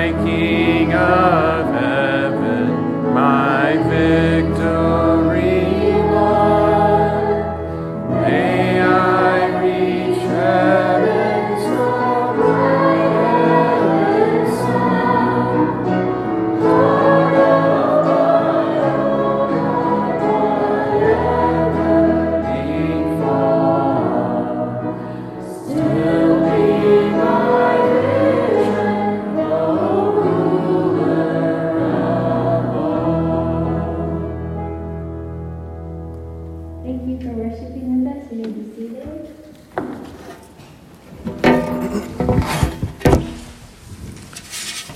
my 0.00 0.12
King 0.24 0.94
of 0.94 1.74
heaven, 1.74 2.09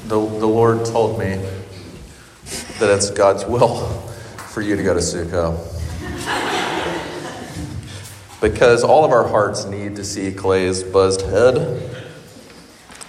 The, 0.05 0.17
the 0.17 0.47
Lord 0.47 0.85
told 0.85 1.19
me 1.19 1.37
that 2.79 2.91
it's 2.91 3.11
God's 3.11 3.47
will 3.47 3.89
for 4.49 4.61
you 4.61 4.77
to 4.77 4.83
go 4.83 4.93
to 4.93 5.01
Sukkot. 5.01 5.59
because 8.43 8.85
all 8.85 9.07
of 9.07 9.13
our 9.13 9.27
hearts 9.27 9.65
need 9.65 9.97
to 9.97 10.05
see 10.05 10.31
Clay's 10.31 10.83
buzzed 10.83 11.23
head. 11.23 11.57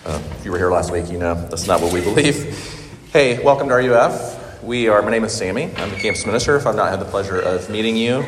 Uh, 0.05 0.21
if 0.37 0.45
you 0.45 0.53
were 0.53 0.57
here 0.57 0.71
last 0.71 0.89
week, 0.89 1.11
you 1.11 1.17
know 1.17 1.35
that's 1.35 1.67
not 1.67 1.81
what 1.81 1.91
we 1.91 1.99
believe. 1.99 2.57
Hey, 3.11 3.43
welcome 3.43 3.67
to 3.67 3.75
RUF. 3.75 4.63
We 4.63 4.87
are, 4.87 5.01
my 5.01 5.11
name 5.11 5.25
is 5.25 5.33
Sammy. 5.33 5.75
I'm 5.75 5.89
the 5.89 5.97
campus 5.97 6.25
minister, 6.25 6.55
if 6.55 6.65
I've 6.65 6.77
not 6.77 6.91
had 6.91 7.01
the 7.01 7.05
pleasure 7.05 7.41
of 7.41 7.69
meeting 7.69 7.97
you. 7.97 8.23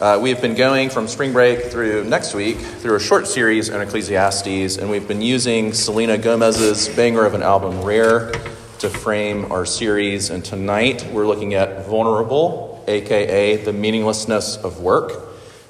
Uh, 0.00 0.16
we 0.22 0.30
have 0.30 0.40
been 0.40 0.54
going 0.54 0.90
from 0.90 1.08
spring 1.08 1.32
break 1.32 1.60
through 1.72 2.04
next 2.04 2.32
week 2.32 2.56
through 2.56 2.94
a 2.94 3.00
short 3.00 3.26
series 3.26 3.68
on 3.68 3.80
Ecclesiastes, 3.80 4.76
and 4.76 4.88
we've 4.88 5.08
been 5.08 5.20
using 5.20 5.72
Selena 5.72 6.16
Gomez's 6.16 6.88
banger 6.90 7.24
of 7.24 7.34
an 7.34 7.42
album, 7.42 7.82
Rare, 7.82 8.30
to 8.78 8.88
frame 8.88 9.50
our 9.50 9.66
series. 9.66 10.30
And 10.30 10.44
tonight 10.44 11.04
we're 11.12 11.26
looking 11.26 11.54
at 11.54 11.86
Vulnerable, 11.86 12.84
aka 12.86 13.56
the 13.56 13.72
meaninglessness 13.72 14.56
of 14.58 14.80
work. 14.80 15.20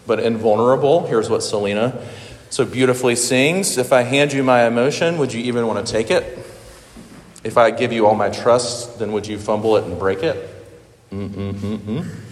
But 0.06 0.20
in 0.20 0.36
Vulnerable, 0.36 1.06
here's 1.06 1.30
what 1.30 1.42
Selena 1.42 1.98
so 2.50 2.66
beautifully 2.66 3.16
sings 3.16 3.78
If 3.78 3.94
I 3.94 4.02
hand 4.02 4.34
you 4.34 4.44
my 4.44 4.66
emotion, 4.66 5.16
would 5.16 5.32
you 5.32 5.40
even 5.44 5.66
want 5.66 5.86
to 5.86 5.90
take 5.90 6.10
it? 6.10 6.38
If 7.44 7.56
I 7.56 7.70
give 7.70 7.94
you 7.94 8.06
all 8.06 8.14
my 8.14 8.28
trust, 8.28 8.98
then 8.98 9.12
would 9.12 9.26
you 9.26 9.38
fumble 9.38 9.78
it 9.78 9.84
and 9.84 9.98
break 9.98 10.22
it? 10.22 10.36
Mm-mm-mm-mm. 11.10 12.27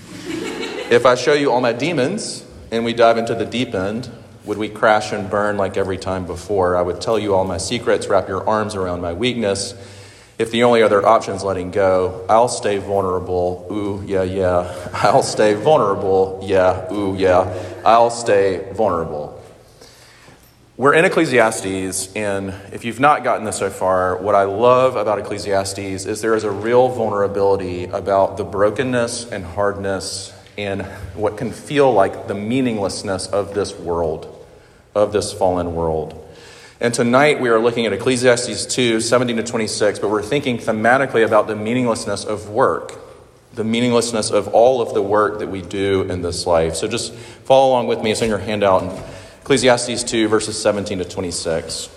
If 0.88 1.04
I 1.04 1.16
show 1.16 1.32
you 1.32 1.50
all 1.50 1.60
my 1.60 1.72
demons 1.72 2.44
and 2.70 2.84
we 2.84 2.92
dive 2.92 3.18
into 3.18 3.34
the 3.34 3.44
deep 3.44 3.74
end, 3.74 4.08
would 4.44 4.56
we 4.56 4.68
crash 4.68 5.12
and 5.12 5.28
burn 5.28 5.56
like 5.56 5.76
every 5.76 5.98
time 5.98 6.26
before? 6.26 6.76
I 6.76 6.82
would 6.82 7.00
tell 7.00 7.18
you 7.18 7.34
all 7.34 7.44
my 7.44 7.56
secrets, 7.56 8.06
wrap 8.06 8.28
your 8.28 8.48
arms 8.48 8.76
around 8.76 9.00
my 9.00 9.12
weakness. 9.12 9.74
If 10.38 10.52
the 10.52 10.62
only 10.62 10.82
other 10.82 11.04
option's 11.04 11.42
letting 11.42 11.72
go, 11.72 12.24
I'll 12.28 12.46
stay 12.46 12.78
vulnerable. 12.78 13.66
Ooh, 13.68 14.04
yeah, 14.06 14.22
yeah. 14.22 14.90
I'll 14.94 15.24
stay 15.24 15.54
vulnerable. 15.54 16.38
Yeah, 16.44 16.92
ooh, 16.92 17.16
yeah. 17.16 17.52
I'll 17.84 18.10
stay 18.10 18.72
vulnerable. 18.72 19.42
We're 20.76 20.94
in 20.94 21.04
Ecclesiastes, 21.04 22.14
and 22.14 22.54
if 22.72 22.84
you've 22.84 23.00
not 23.00 23.24
gotten 23.24 23.44
this 23.44 23.58
so 23.58 23.70
far, 23.70 24.22
what 24.22 24.36
I 24.36 24.44
love 24.44 24.94
about 24.94 25.18
Ecclesiastes 25.18 25.78
is 26.06 26.20
there 26.20 26.36
is 26.36 26.44
a 26.44 26.50
real 26.52 26.86
vulnerability 26.88 27.86
about 27.86 28.36
the 28.36 28.44
brokenness 28.44 29.32
and 29.32 29.44
hardness 29.44 30.32
and 30.58 30.82
what 31.14 31.36
can 31.36 31.52
feel 31.52 31.92
like 31.92 32.28
the 32.28 32.34
meaninglessness 32.34 33.26
of 33.26 33.54
this 33.54 33.78
world, 33.78 34.46
of 34.94 35.12
this 35.12 35.32
fallen 35.32 35.74
world. 35.74 36.22
And 36.80 36.92
tonight 36.92 37.40
we 37.40 37.48
are 37.48 37.58
looking 37.58 37.86
at 37.86 37.92
Ecclesiastes 37.92 38.66
2 38.66 39.00
17 39.00 39.36
to 39.36 39.42
26, 39.42 39.98
but 39.98 40.10
we're 40.10 40.22
thinking 40.22 40.58
thematically 40.58 41.24
about 41.24 41.46
the 41.46 41.56
meaninglessness 41.56 42.24
of 42.24 42.50
work, 42.50 42.94
the 43.54 43.64
meaninglessness 43.64 44.30
of 44.30 44.48
all 44.48 44.82
of 44.82 44.92
the 44.92 45.02
work 45.02 45.38
that 45.38 45.48
we 45.48 45.62
do 45.62 46.02
in 46.02 46.22
this 46.22 46.46
life. 46.46 46.74
So 46.74 46.86
just 46.86 47.14
follow 47.14 47.70
along 47.70 47.86
with 47.86 48.02
me. 48.02 48.10
It's 48.10 48.22
in 48.22 48.28
your 48.28 48.38
handout 48.38 48.82
in 48.82 49.04
Ecclesiastes 49.42 50.04
2, 50.04 50.28
verses 50.28 50.60
17 50.60 50.98
to 50.98 51.04
26. 51.04 51.90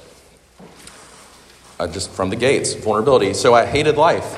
Uh, 1.80 1.88
just 1.88 2.12
from 2.12 2.30
the 2.30 2.36
gates, 2.36 2.74
vulnerability. 2.74 3.34
So 3.34 3.53
I 3.53 3.66
hated 3.66 3.98
life 3.98 4.38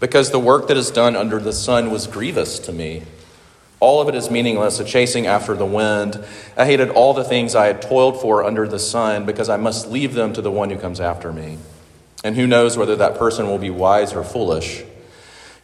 because 0.00 0.30
the 0.30 0.40
work 0.40 0.66
that 0.68 0.76
is 0.76 0.90
done 0.90 1.14
under 1.14 1.38
the 1.38 1.52
sun 1.52 1.90
was 1.90 2.06
grievous 2.06 2.58
to 2.58 2.72
me. 2.72 3.02
All 3.78 4.00
of 4.00 4.08
it 4.08 4.14
is 4.14 4.30
meaningless, 4.30 4.80
a 4.80 4.84
chasing 4.84 5.26
after 5.26 5.54
the 5.54 5.64
wind. 5.64 6.22
I 6.56 6.66
hated 6.66 6.90
all 6.90 7.14
the 7.14 7.24
things 7.24 7.54
I 7.54 7.66
had 7.66 7.80
toiled 7.80 8.20
for 8.20 8.44
under 8.44 8.66
the 8.66 8.78
sun 8.78 9.24
because 9.24 9.48
I 9.48 9.56
must 9.56 9.90
leave 9.90 10.14
them 10.14 10.32
to 10.34 10.42
the 10.42 10.50
one 10.50 10.70
who 10.70 10.76
comes 10.76 11.00
after 11.00 11.32
me. 11.32 11.58
And 12.22 12.36
who 12.36 12.46
knows 12.46 12.76
whether 12.76 12.96
that 12.96 13.18
person 13.18 13.46
will 13.46 13.58
be 13.58 13.70
wise 13.70 14.12
or 14.12 14.22
foolish. 14.22 14.84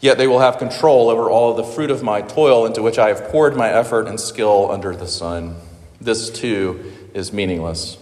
Yet 0.00 0.16
they 0.16 0.26
will 0.26 0.38
have 0.38 0.58
control 0.58 1.10
over 1.10 1.30
all 1.30 1.54
the 1.54 1.64
fruit 1.64 1.90
of 1.90 2.02
my 2.02 2.22
toil 2.22 2.64
into 2.64 2.82
which 2.82 2.98
I 2.98 3.08
have 3.08 3.28
poured 3.28 3.56
my 3.56 3.68
effort 3.68 4.06
and 4.06 4.18
skill 4.18 4.70
under 4.70 4.94
the 4.94 5.06
sun. 5.06 5.56
This 6.00 6.30
too 6.30 6.92
is 7.12 7.32
meaningless. 7.32 7.98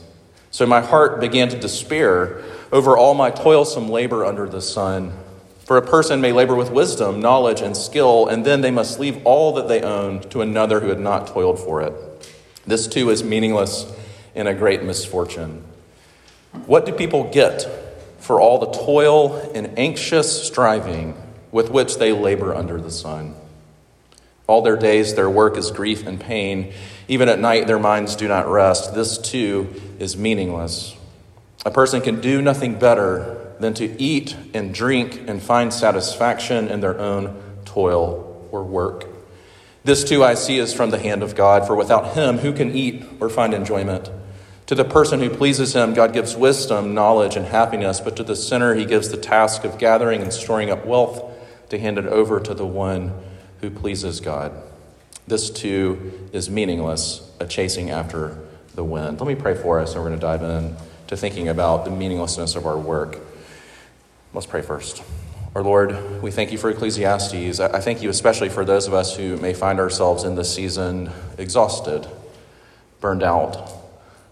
So 0.50 0.66
my 0.66 0.80
heart 0.80 1.20
began 1.20 1.48
to 1.48 1.58
despair 1.58 2.42
over 2.70 2.96
all 2.96 3.14
my 3.14 3.30
toilsome 3.30 3.88
labor 3.88 4.24
under 4.24 4.48
the 4.48 4.60
sun. 4.60 5.12
For 5.64 5.78
a 5.78 5.82
person 5.82 6.20
may 6.20 6.32
labor 6.32 6.54
with 6.54 6.70
wisdom, 6.70 7.20
knowledge, 7.20 7.62
and 7.62 7.74
skill, 7.74 8.26
and 8.28 8.44
then 8.44 8.60
they 8.60 8.70
must 8.70 9.00
leave 9.00 9.24
all 9.24 9.52
that 9.54 9.66
they 9.66 9.80
owned 9.80 10.30
to 10.30 10.42
another 10.42 10.80
who 10.80 10.88
had 10.88 11.00
not 11.00 11.26
toiled 11.26 11.58
for 11.58 11.80
it. 11.80 11.94
This 12.66 12.86
too 12.86 13.08
is 13.08 13.24
meaningless 13.24 13.90
and 14.34 14.46
a 14.46 14.54
great 14.54 14.82
misfortune. 14.82 15.64
What 16.66 16.84
do 16.84 16.92
people 16.92 17.30
get 17.30 17.66
for 18.18 18.40
all 18.40 18.58
the 18.58 18.70
toil 18.72 19.36
and 19.54 19.78
anxious 19.78 20.46
striving 20.46 21.16
with 21.50 21.70
which 21.70 21.96
they 21.96 22.12
labor 22.12 22.54
under 22.54 22.78
the 22.78 22.90
sun? 22.90 23.34
All 24.46 24.60
their 24.60 24.76
days, 24.76 25.14
their 25.14 25.30
work 25.30 25.56
is 25.56 25.70
grief 25.70 26.06
and 26.06 26.20
pain. 26.20 26.74
Even 27.08 27.30
at 27.30 27.38
night, 27.38 27.66
their 27.66 27.78
minds 27.78 28.16
do 28.16 28.28
not 28.28 28.46
rest. 28.46 28.94
This 28.94 29.16
too 29.16 29.72
is 29.98 30.16
meaningless. 30.16 30.94
A 31.64 31.70
person 31.70 32.02
can 32.02 32.20
do 32.20 32.42
nothing 32.42 32.78
better 32.78 33.43
than 33.64 33.72
to 33.72 33.98
eat 33.98 34.36
and 34.52 34.74
drink 34.74 35.22
and 35.26 35.42
find 35.42 35.72
satisfaction 35.72 36.68
in 36.68 36.80
their 36.80 37.00
own 37.00 37.34
toil 37.64 38.46
or 38.52 38.62
work. 38.62 39.06
This 39.84 40.04
too 40.04 40.22
I 40.22 40.34
see 40.34 40.58
is 40.58 40.74
from 40.74 40.90
the 40.90 40.98
hand 40.98 41.22
of 41.22 41.34
God, 41.34 41.66
for 41.66 41.74
without 41.74 42.12
him, 42.12 42.38
who 42.38 42.52
can 42.52 42.74
eat 42.76 43.02
or 43.20 43.30
find 43.30 43.54
enjoyment? 43.54 44.10
To 44.66 44.74
the 44.74 44.84
person 44.84 45.20
who 45.20 45.30
pleases 45.30 45.74
him, 45.74 45.94
God 45.94 46.12
gives 46.12 46.36
wisdom, 46.36 46.92
knowledge, 46.92 47.36
and 47.36 47.46
happiness, 47.46 48.02
but 48.02 48.16
to 48.16 48.22
the 48.22 48.36
sinner, 48.36 48.74
he 48.74 48.84
gives 48.84 49.08
the 49.08 49.16
task 49.16 49.64
of 49.64 49.78
gathering 49.78 50.20
and 50.20 50.30
storing 50.30 50.70
up 50.70 50.84
wealth 50.84 51.22
to 51.70 51.78
hand 51.78 51.96
it 51.96 52.04
over 52.04 52.40
to 52.40 52.52
the 52.52 52.66
one 52.66 53.14
who 53.62 53.70
pleases 53.70 54.20
God. 54.20 54.52
This 55.26 55.48
too 55.48 56.28
is 56.34 56.50
meaningless, 56.50 57.26
a 57.40 57.46
chasing 57.46 57.88
after 57.88 58.38
the 58.74 58.84
wind. 58.84 59.20
Let 59.20 59.26
me 59.26 59.34
pray 59.34 59.54
for 59.54 59.80
us, 59.80 59.94
and 59.94 60.02
we're 60.02 60.10
going 60.10 60.20
to 60.20 60.26
dive 60.26 60.42
in 60.42 60.76
to 61.06 61.16
thinking 61.16 61.48
about 61.48 61.86
the 61.86 61.90
meaninglessness 61.90 62.56
of 62.56 62.66
our 62.66 62.78
work. 62.78 63.20
Let's 64.34 64.46
pray 64.46 64.62
first. 64.62 65.04
Our 65.54 65.62
Lord, 65.62 66.20
we 66.20 66.32
thank 66.32 66.50
you 66.50 66.58
for 66.58 66.68
Ecclesiastes. 66.68 67.60
I 67.60 67.78
thank 67.78 68.02
you 68.02 68.10
especially 68.10 68.48
for 68.48 68.64
those 68.64 68.88
of 68.88 68.92
us 68.92 69.16
who 69.16 69.36
may 69.36 69.54
find 69.54 69.78
ourselves 69.78 70.24
in 70.24 70.34
this 70.34 70.52
season 70.52 71.12
exhausted, 71.38 72.08
burned 73.00 73.22
out, 73.22 73.72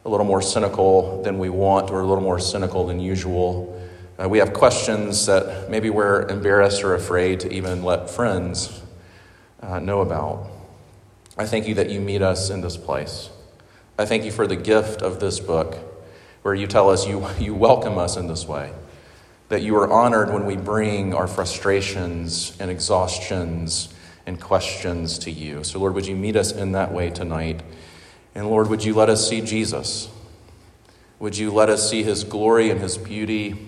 a 0.05 0.09
little 0.09 0.27
more 0.27 0.43
cynical 0.43 1.23
than 1.23 1.39
we 1.39 1.51
want, 1.51 1.93
or 1.93 2.01
a 2.01 2.05
little 2.05 2.25
more 2.25 2.41
cynical 2.41 2.85
than 2.85 2.99
usual. 2.99 3.81
Uh, 4.21 4.29
we 4.29 4.39
have 4.39 4.53
questions 4.53 5.27
that 5.27 5.71
maybe 5.71 5.89
we're 5.89 6.29
embarrassed 6.29 6.83
or 6.83 6.97
afraid 6.97 7.39
to 7.39 7.53
even 7.53 7.85
let 7.85 8.11
friends 8.11 8.83
uh, 9.61 9.79
know 9.79 10.01
about. 10.01 10.51
I 11.39 11.47
thank 11.47 11.69
you 11.69 11.77
that 11.77 11.91
you 11.91 12.01
meet 12.01 12.23
us 12.23 12.51
in 12.51 12.61
this 12.61 12.77
place. 12.77 13.31
I 13.97 14.05
thank 14.05 14.25
you 14.25 14.33
for 14.33 14.49
the 14.49 14.57
gift 14.57 15.01
of 15.01 15.21
this 15.21 15.39
book 15.39 15.77
where 16.43 16.57
you 16.57 16.67
tell 16.67 16.91
us 16.91 17.07
you, 17.07 17.25
you 17.39 17.55
welcome 17.55 17.99
us 17.99 18.17
in 18.17 18.27
this 18.27 18.49
way, 18.49 18.73
that 19.53 19.61
you 19.61 19.77
are 19.77 19.93
honored 19.93 20.33
when 20.33 20.47
we 20.47 20.57
bring 20.57 21.13
our 21.13 21.29
frustrations 21.29 22.57
and 22.59 22.71
exhaustions 22.71 23.93
and 24.25 24.41
questions 24.41 25.19
to 25.19 25.31
you. 25.31 25.63
So, 25.63 25.79
Lord, 25.79 25.93
would 25.93 26.07
you 26.07 26.17
meet 26.17 26.37
us 26.37 26.53
in 26.53 26.73
that 26.73 26.91
way 26.91 27.11
tonight? 27.11 27.63
And 28.35 28.49
Lord, 28.49 28.71
would 28.71 28.83
you 28.83 28.95
let 28.95 29.11
us 29.11 29.29
see 29.29 29.43
Jesus? 29.43 30.09
Would 31.19 31.37
you 31.37 31.53
let 31.53 31.69
us 31.69 31.91
see 31.91 32.03
his 32.03 32.25
glory 32.25 32.71
and 32.71 32.81
his 32.81 32.97
beauty? 32.97 33.59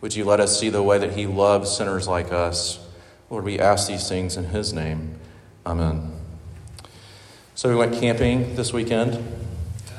Would 0.00 0.16
you 0.16 0.24
let 0.24 0.40
us 0.40 0.58
see 0.58 0.70
the 0.70 0.82
way 0.82 0.98
that 0.98 1.12
he 1.12 1.28
loves 1.28 1.70
sinners 1.70 2.08
like 2.08 2.32
us? 2.32 2.84
Lord, 3.30 3.44
we 3.44 3.60
ask 3.60 3.86
these 3.86 4.08
things 4.08 4.36
in 4.36 4.46
his 4.46 4.72
name. 4.72 5.20
Amen. 5.64 6.10
So 7.54 7.68
we 7.68 7.76
went 7.76 7.94
camping 7.94 8.56
this 8.56 8.72
weekend. 8.72 9.24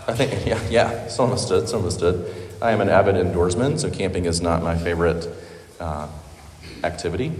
I 0.06 0.16
think, 0.16 0.46
yeah, 0.46 0.62
yeah, 0.70 1.08
some 1.08 1.32
of 1.32 1.38
us 1.38 1.48
did, 1.48 1.70
some 1.70 1.80
of 1.80 1.86
us 1.86 1.96
did. 1.96 2.43
I 2.64 2.72
am 2.72 2.80
an 2.80 2.88
avid 2.88 3.16
indoorsman, 3.16 3.78
so 3.78 3.90
camping 3.90 4.24
is 4.24 4.40
not 4.40 4.64
my 4.64 4.78
favorite 4.78 5.28
uh, 5.82 6.08
activity. 6.82 7.34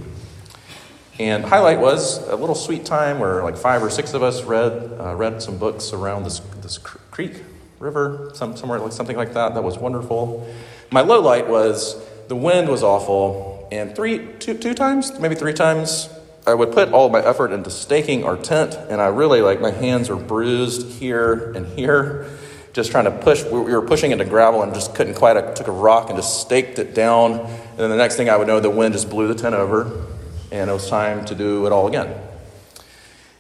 And 1.18 1.46
highlight 1.46 1.80
was 1.80 2.18
a 2.28 2.36
little 2.36 2.56
sweet 2.56 2.84
time 2.84 3.20
where 3.20 3.42
like 3.42 3.56
five 3.56 3.82
or 3.82 3.90
six 3.90 4.14
of 4.14 4.22
us 4.22 4.44
read 4.44 4.74
uh, 5.00 5.16
read 5.16 5.42
some 5.42 5.58
books 5.58 5.94
around 5.94 6.26
this 6.26 6.40
this 6.62 6.78
cr- 6.78 6.98
creek, 7.10 7.42
river, 7.80 8.32
some, 8.34 8.58
somewhere 8.58 8.80
like 8.80 8.92
something 8.92 9.16
like 9.16 9.34
that. 9.34 9.54
That 9.54 9.64
was 9.64 9.78
wonderful. 9.78 10.46
My 10.92 11.00
low 11.00 11.22
light 11.22 11.48
was 11.48 12.06
the 12.28 12.36
wind 12.36 12.68
was 12.68 12.84
awful, 12.84 13.66
and 13.72 13.96
three 13.96 14.28
two 14.40 14.58
two 14.58 14.74
times, 14.74 15.18
maybe 15.22 15.36
three 15.36 15.54
times, 15.54 16.10
I 16.46 16.54
would 16.54 16.74
put 16.74 16.92
all 16.92 17.08
my 17.08 17.26
effort 17.26 17.54
into 17.54 17.70
staking 17.70 18.26
our 18.26 18.36
tent, 18.36 18.76
and 18.90 19.00
I 19.00 19.08
really 19.08 19.40
like 19.40 19.62
my 19.62 19.72
hands 19.72 20.10
were 20.10 20.18
bruised 20.18 21.00
here 21.00 21.54
and 21.54 21.66
here, 21.66 22.28
just 22.74 22.92
trying 22.92 23.06
to 23.06 23.12
push. 23.12 23.44
We 23.44 23.62
were 23.62 23.82
pushing 23.82 24.12
into 24.12 24.26
gravel 24.26 24.64
and 24.64 24.74
just 24.74 24.96
couldn't 24.96 25.14
quite. 25.14 25.38
I 25.38 25.54
took 25.54 25.68
a 25.68 25.72
rock 25.72 26.10
and 26.10 26.18
just 26.18 26.42
staked 26.42 26.80
it 26.80 26.94
down, 26.94 27.40
and 27.40 27.78
then 27.78 27.90
the 27.90 27.98
next 27.98 28.18
thing 28.18 28.30
I 28.30 28.36
would 28.36 28.48
know, 28.48 28.60
the 28.60 28.70
wind 28.70 28.94
just 28.94 29.10
blew 29.10 29.28
the 29.28 29.36
tent 29.36 29.56
over, 29.56 30.06
and 30.52 30.70
it 30.70 30.74
was 30.74 30.90
time 30.90 31.24
to 31.26 31.36
do 31.36 31.66
it 31.66 31.72
all 31.72 31.88
again. 31.88 32.14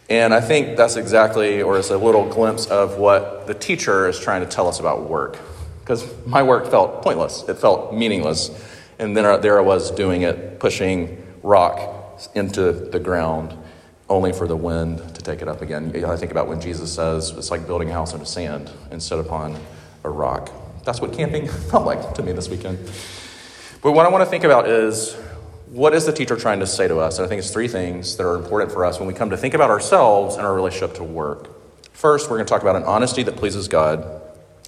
And 0.09 0.33
I 0.33 0.41
think 0.41 0.77
that's 0.77 0.95
exactly, 0.95 1.61
or 1.61 1.79
it's 1.79 1.89
a 1.89 1.97
little 1.97 2.29
glimpse 2.29 2.67
of 2.67 2.97
what 2.97 3.47
the 3.47 3.53
teacher 3.53 4.07
is 4.07 4.19
trying 4.19 4.41
to 4.41 4.47
tell 4.47 4.67
us 4.67 4.79
about 4.79 5.09
work. 5.09 5.39
Because 5.79 6.05
my 6.25 6.43
work 6.43 6.69
felt 6.69 7.01
pointless, 7.01 7.43
it 7.49 7.55
felt 7.55 7.93
meaningless. 7.93 8.51
And 8.99 9.17
then 9.17 9.41
there 9.41 9.57
I 9.57 9.61
was 9.61 9.91
doing 9.91 10.21
it, 10.21 10.59
pushing 10.59 11.25
rock 11.41 12.21
into 12.35 12.71
the 12.71 12.99
ground, 12.99 13.57
only 14.13 14.31
for 14.31 14.47
the 14.47 14.55
wind 14.55 14.99
to 15.15 15.21
take 15.21 15.41
it 15.41 15.47
up 15.47 15.61
again. 15.61 15.91
I 16.05 16.15
think 16.15 16.31
about 16.31 16.47
when 16.47 16.61
Jesus 16.61 16.93
says 16.93 17.31
it's 17.31 17.51
like 17.51 17.65
building 17.65 17.89
a 17.89 17.93
house 17.93 18.13
into 18.13 18.25
sand 18.25 18.71
instead 18.91 19.19
upon 19.19 19.59
a 20.03 20.09
rock. 20.09 20.51
That's 20.85 21.01
what 21.01 21.13
camping 21.13 21.47
felt 21.69 21.85
like 21.85 22.13
to 22.15 22.23
me 22.23 22.31
this 22.31 22.49
weekend. 22.49 22.77
But 23.81 23.93
what 23.93 24.05
I 24.05 24.09
want 24.09 24.23
to 24.23 24.29
think 24.29 24.43
about 24.43 24.69
is 24.69 25.13
what 25.67 25.93
is 25.93 26.05
the 26.05 26.13
teacher 26.13 26.35
trying 26.35 26.59
to 26.59 26.67
say 26.67 26.87
to 26.87 26.99
us? 26.99 27.17
And 27.17 27.25
I 27.25 27.29
think 27.29 27.39
it's 27.39 27.51
three 27.51 27.67
things 27.67 28.15
that 28.17 28.25
are 28.25 28.35
important 28.35 28.71
for 28.71 28.85
us 28.85 28.99
when 28.99 29.07
we 29.07 29.13
come 29.13 29.31
to 29.31 29.37
think 29.37 29.55
about 29.55 29.69
ourselves 29.69 30.35
and 30.35 30.45
our 30.45 30.53
relationship 30.53 30.95
to 30.97 31.03
work. 31.03 31.49
First, 31.91 32.29
we're 32.29 32.37
going 32.37 32.45
to 32.45 32.49
talk 32.49 32.61
about 32.61 32.75
an 32.75 32.83
honesty 32.83 33.23
that 33.23 33.35
pleases 33.35 33.67
God. 33.67 34.21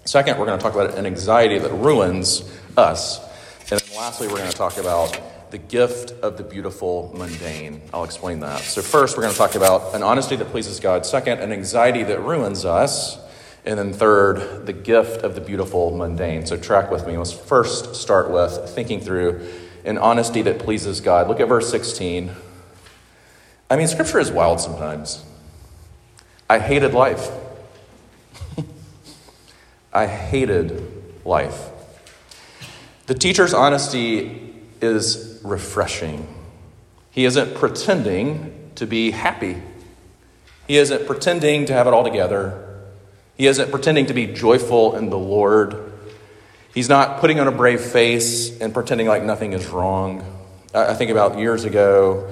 Second, 0.06 0.40
we're 0.40 0.46
going 0.46 0.58
to 0.58 0.64
talk 0.64 0.74
about 0.74 0.98
an 0.98 1.06
anxiety 1.06 1.60
that 1.60 1.72
ruins 1.72 2.44
us. 2.76 3.20
And 3.70 3.80
then 3.80 3.96
lastly, 3.96 4.28
we're 4.28 4.38
going 4.38 4.50
to 4.50 4.58
talk 4.58 4.78
about 4.78 5.20
the 5.56 5.60
gift 5.60 6.12
of 6.22 6.36
the 6.36 6.44
beautiful 6.44 7.14
mundane. 7.16 7.82
I'll 7.94 8.04
explain 8.04 8.42
that. 8.42 8.60
So, 8.60 8.82
first, 8.82 9.16
we're 9.16 9.24
going 9.24 9.32
to 9.32 9.38
talk 9.38 9.56
about 9.56 9.96
an 9.96 10.04
honesty 10.04 10.36
that 10.36 10.50
pleases 10.50 10.82
God. 10.82 11.06
Second, 11.06 11.40
an 11.40 11.54
anxiety 11.54 12.04
that 12.04 12.20
ruins 12.20 12.66
us. 12.66 13.18
And 13.64 13.80
then, 13.80 13.94
third, 13.94 14.66
the 14.66 14.74
gift 14.74 15.22
of 15.22 15.34
the 15.34 15.40
beautiful 15.40 15.96
mundane. 15.96 16.46
So, 16.46 16.58
track 16.58 16.92
with 16.92 17.08
me. 17.08 17.18
Let's 17.18 17.32
first 17.32 17.96
start 17.96 18.30
with 18.30 18.70
thinking 18.72 19.00
through 19.00 19.48
an 19.86 19.98
honesty 19.98 20.42
that 20.42 20.60
pleases 20.60 21.00
God. 21.00 21.30
Look 21.30 21.40
at 21.40 21.48
verse 21.48 21.72
16. 21.72 22.32
I 23.70 23.78
mean, 23.78 23.88
scripture 23.88 24.20
is 24.20 24.34
wild 24.34 24.60
sometimes. 24.60 25.24
I 26.50 26.60
hated 26.60 26.94
life. 26.94 27.30
I 29.94 30.06
hated 30.06 30.84
life. 31.24 31.70
The 33.06 33.14
teacher's 33.14 33.54
honesty 33.54 34.52
is 34.82 35.35
refreshing. 35.46 36.28
He 37.12 37.26
isn't 37.26 37.56
pretending 37.56 38.72
to 38.76 38.86
be 38.86 39.12
happy, 39.12 39.62
he 40.68 40.78
isn't 40.78 41.06
pretending 41.06 41.66
to 41.68 41.74
have 41.74 41.88
it 41.88 41.94
all 41.94 42.04
together. 42.04 42.62
He 43.38 43.48
isn't 43.48 43.70
pretending 43.70 44.06
to 44.06 44.14
be 44.14 44.28
joyful 44.28 44.96
in 44.96 45.10
the 45.10 45.18
Lord. 45.18 45.92
He's 46.74 46.88
not 46.88 47.20
putting 47.20 47.40
on 47.40 47.48
a 47.48 47.52
brave 47.52 47.82
face 47.82 48.60
and 48.62 48.74
pretending 48.74 49.08
like 49.08 49.24
nothing 49.24 49.54
is 49.54 49.68
wrong. 49.68 50.26
I 50.74 50.94
think 50.94 51.12
about 51.12 51.38
years 51.38 51.66
ago, 51.66 52.30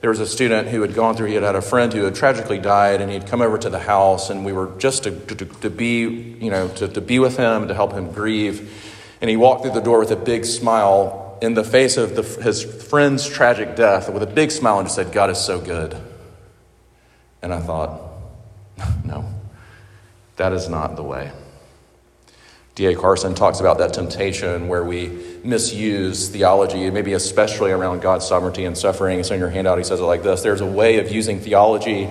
there 0.00 0.10
was 0.10 0.20
a 0.20 0.26
student 0.26 0.68
who 0.68 0.80
had 0.82 0.94
gone 0.94 1.16
through, 1.16 1.26
he 1.26 1.34
had 1.34 1.42
had 1.42 1.56
a 1.56 1.62
friend 1.62 1.92
who 1.92 2.04
had 2.04 2.14
tragically 2.14 2.58
died, 2.58 3.00
and 3.00 3.10
he'd 3.10 3.26
come 3.26 3.42
over 3.42 3.58
to 3.58 3.68
the 3.68 3.78
house, 3.78 4.30
and 4.30 4.44
we 4.44 4.52
were 4.52 4.72
just 4.78 5.04
to, 5.04 5.10
to, 5.10 5.44
to 5.44 5.70
be, 5.70 6.00
you 6.40 6.50
know, 6.50 6.68
to, 6.68 6.88
to 6.88 7.00
be 7.00 7.18
with 7.18 7.36
him, 7.36 7.68
to 7.68 7.74
help 7.74 7.92
him 7.92 8.12
grieve. 8.12 8.72
And 9.20 9.28
he 9.28 9.36
walked 9.36 9.62
through 9.62 9.72
the 9.72 9.80
door 9.80 9.98
with 9.98 10.12
a 10.12 10.16
big 10.16 10.44
smile 10.44 11.27
in 11.40 11.54
the 11.54 11.64
face 11.64 11.96
of 11.96 12.16
the, 12.16 12.22
his 12.42 12.62
friend's 12.62 13.28
tragic 13.28 13.76
death, 13.76 14.10
with 14.10 14.22
a 14.22 14.26
big 14.26 14.50
smile, 14.50 14.78
and 14.78 14.86
just 14.86 14.96
said, 14.96 15.12
God 15.12 15.30
is 15.30 15.38
so 15.38 15.60
good. 15.60 15.96
And 17.42 17.52
I 17.52 17.60
thought, 17.60 18.00
no, 19.04 19.24
that 20.36 20.52
is 20.52 20.68
not 20.68 20.96
the 20.96 21.02
way. 21.02 21.32
D.A. 22.74 22.94
Carson 22.94 23.34
talks 23.34 23.58
about 23.58 23.78
that 23.78 23.92
temptation 23.92 24.68
where 24.68 24.84
we 24.84 25.08
misuse 25.42 26.28
theology, 26.28 26.88
maybe 26.90 27.12
especially 27.12 27.72
around 27.72 28.02
God's 28.02 28.24
sovereignty 28.24 28.64
and 28.64 28.78
suffering. 28.78 29.18
It's 29.18 29.32
in 29.32 29.40
your 29.40 29.50
handout. 29.50 29.78
He 29.78 29.84
says 29.84 29.98
it 29.98 30.04
like 30.04 30.22
this 30.22 30.42
There's 30.42 30.60
a 30.60 30.66
way 30.66 31.00
of 31.00 31.10
using 31.10 31.40
theology 31.40 32.08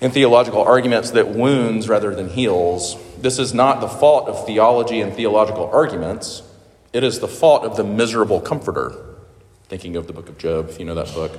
and 0.00 0.10
theological 0.10 0.62
arguments 0.62 1.10
that 1.10 1.28
wounds 1.28 1.86
rather 1.86 2.14
than 2.14 2.30
heals. 2.30 2.96
This 3.18 3.38
is 3.38 3.52
not 3.52 3.82
the 3.82 3.88
fault 3.88 4.28
of 4.28 4.46
theology 4.46 5.02
and 5.02 5.12
theological 5.12 5.68
arguments, 5.70 6.42
it 6.92 7.04
is 7.04 7.20
the 7.20 7.28
fault 7.28 7.64
of 7.64 7.76
the 7.76 7.84
miserable 7.84 8.40
comforter. 8.40 8.94
Thinking 9.68 9.96
of 9.96 10.06
the 10.06 10.12
book 10.12 10.28
of 10.28 10.38
Job, 10.38 10.68
if 10.68 10.78
you 10.78 10.84
know 10.84 10.94
that 10.94 11.14
book 11.14 11.32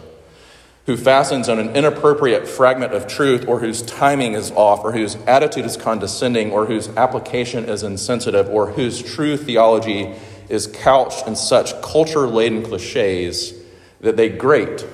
who 0.88 0.98
fastens 0.98 1.48
on 1.48 1.59
an 1.59 1.75
inappropriate 1.75 2.48
fragment 2.48 2.94
of 2.94 3.07
truth, 3.07 3.48
or 3.48 3.59
whose 3.59 3.81
timing 3.83 4.33
is 4.33 4.51
off, 4.51 4.83
or 4.83 4.92
whose 4.92 5.15
attitude 5.27 5.65
is 5.65 5.77
condescending, 5.77 6.51
or 6.51 6.65
whose 6.65 6.89
application 6.98 7.65
is 7.65 7.83
insensitive, 7.83 8.50
or 8.50 8.71
whose 8.71 9.01
true 9.01 9.38
theology 9.38 10.13
is 10.50 10.68
couched 10.68 11.27
in 11.27 11.36
such 11.36 11.80
culture 11.81 12.27
laden 12.27 12.63
cliches 12.63 13.54
that 14.01 14.18
they 14.18 14.27
grate 14.27 14.86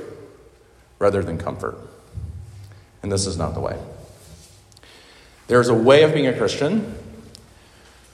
rather 0.99 1.23
than 1.23 1.37
comfort. 1.37 1.77
And 3.01 3.11
this 3.11 3.25
is 3.25 3.37
not 3.37 3.53
the 3.53 3.61
way. 3.61 3.79
There's 5.47 5.69
a 5.69 5.73
way 5.73 6.03
of 6.03 6.13
being 6.13 6.27
a 6.27 6.37
Christian 6.37 6.97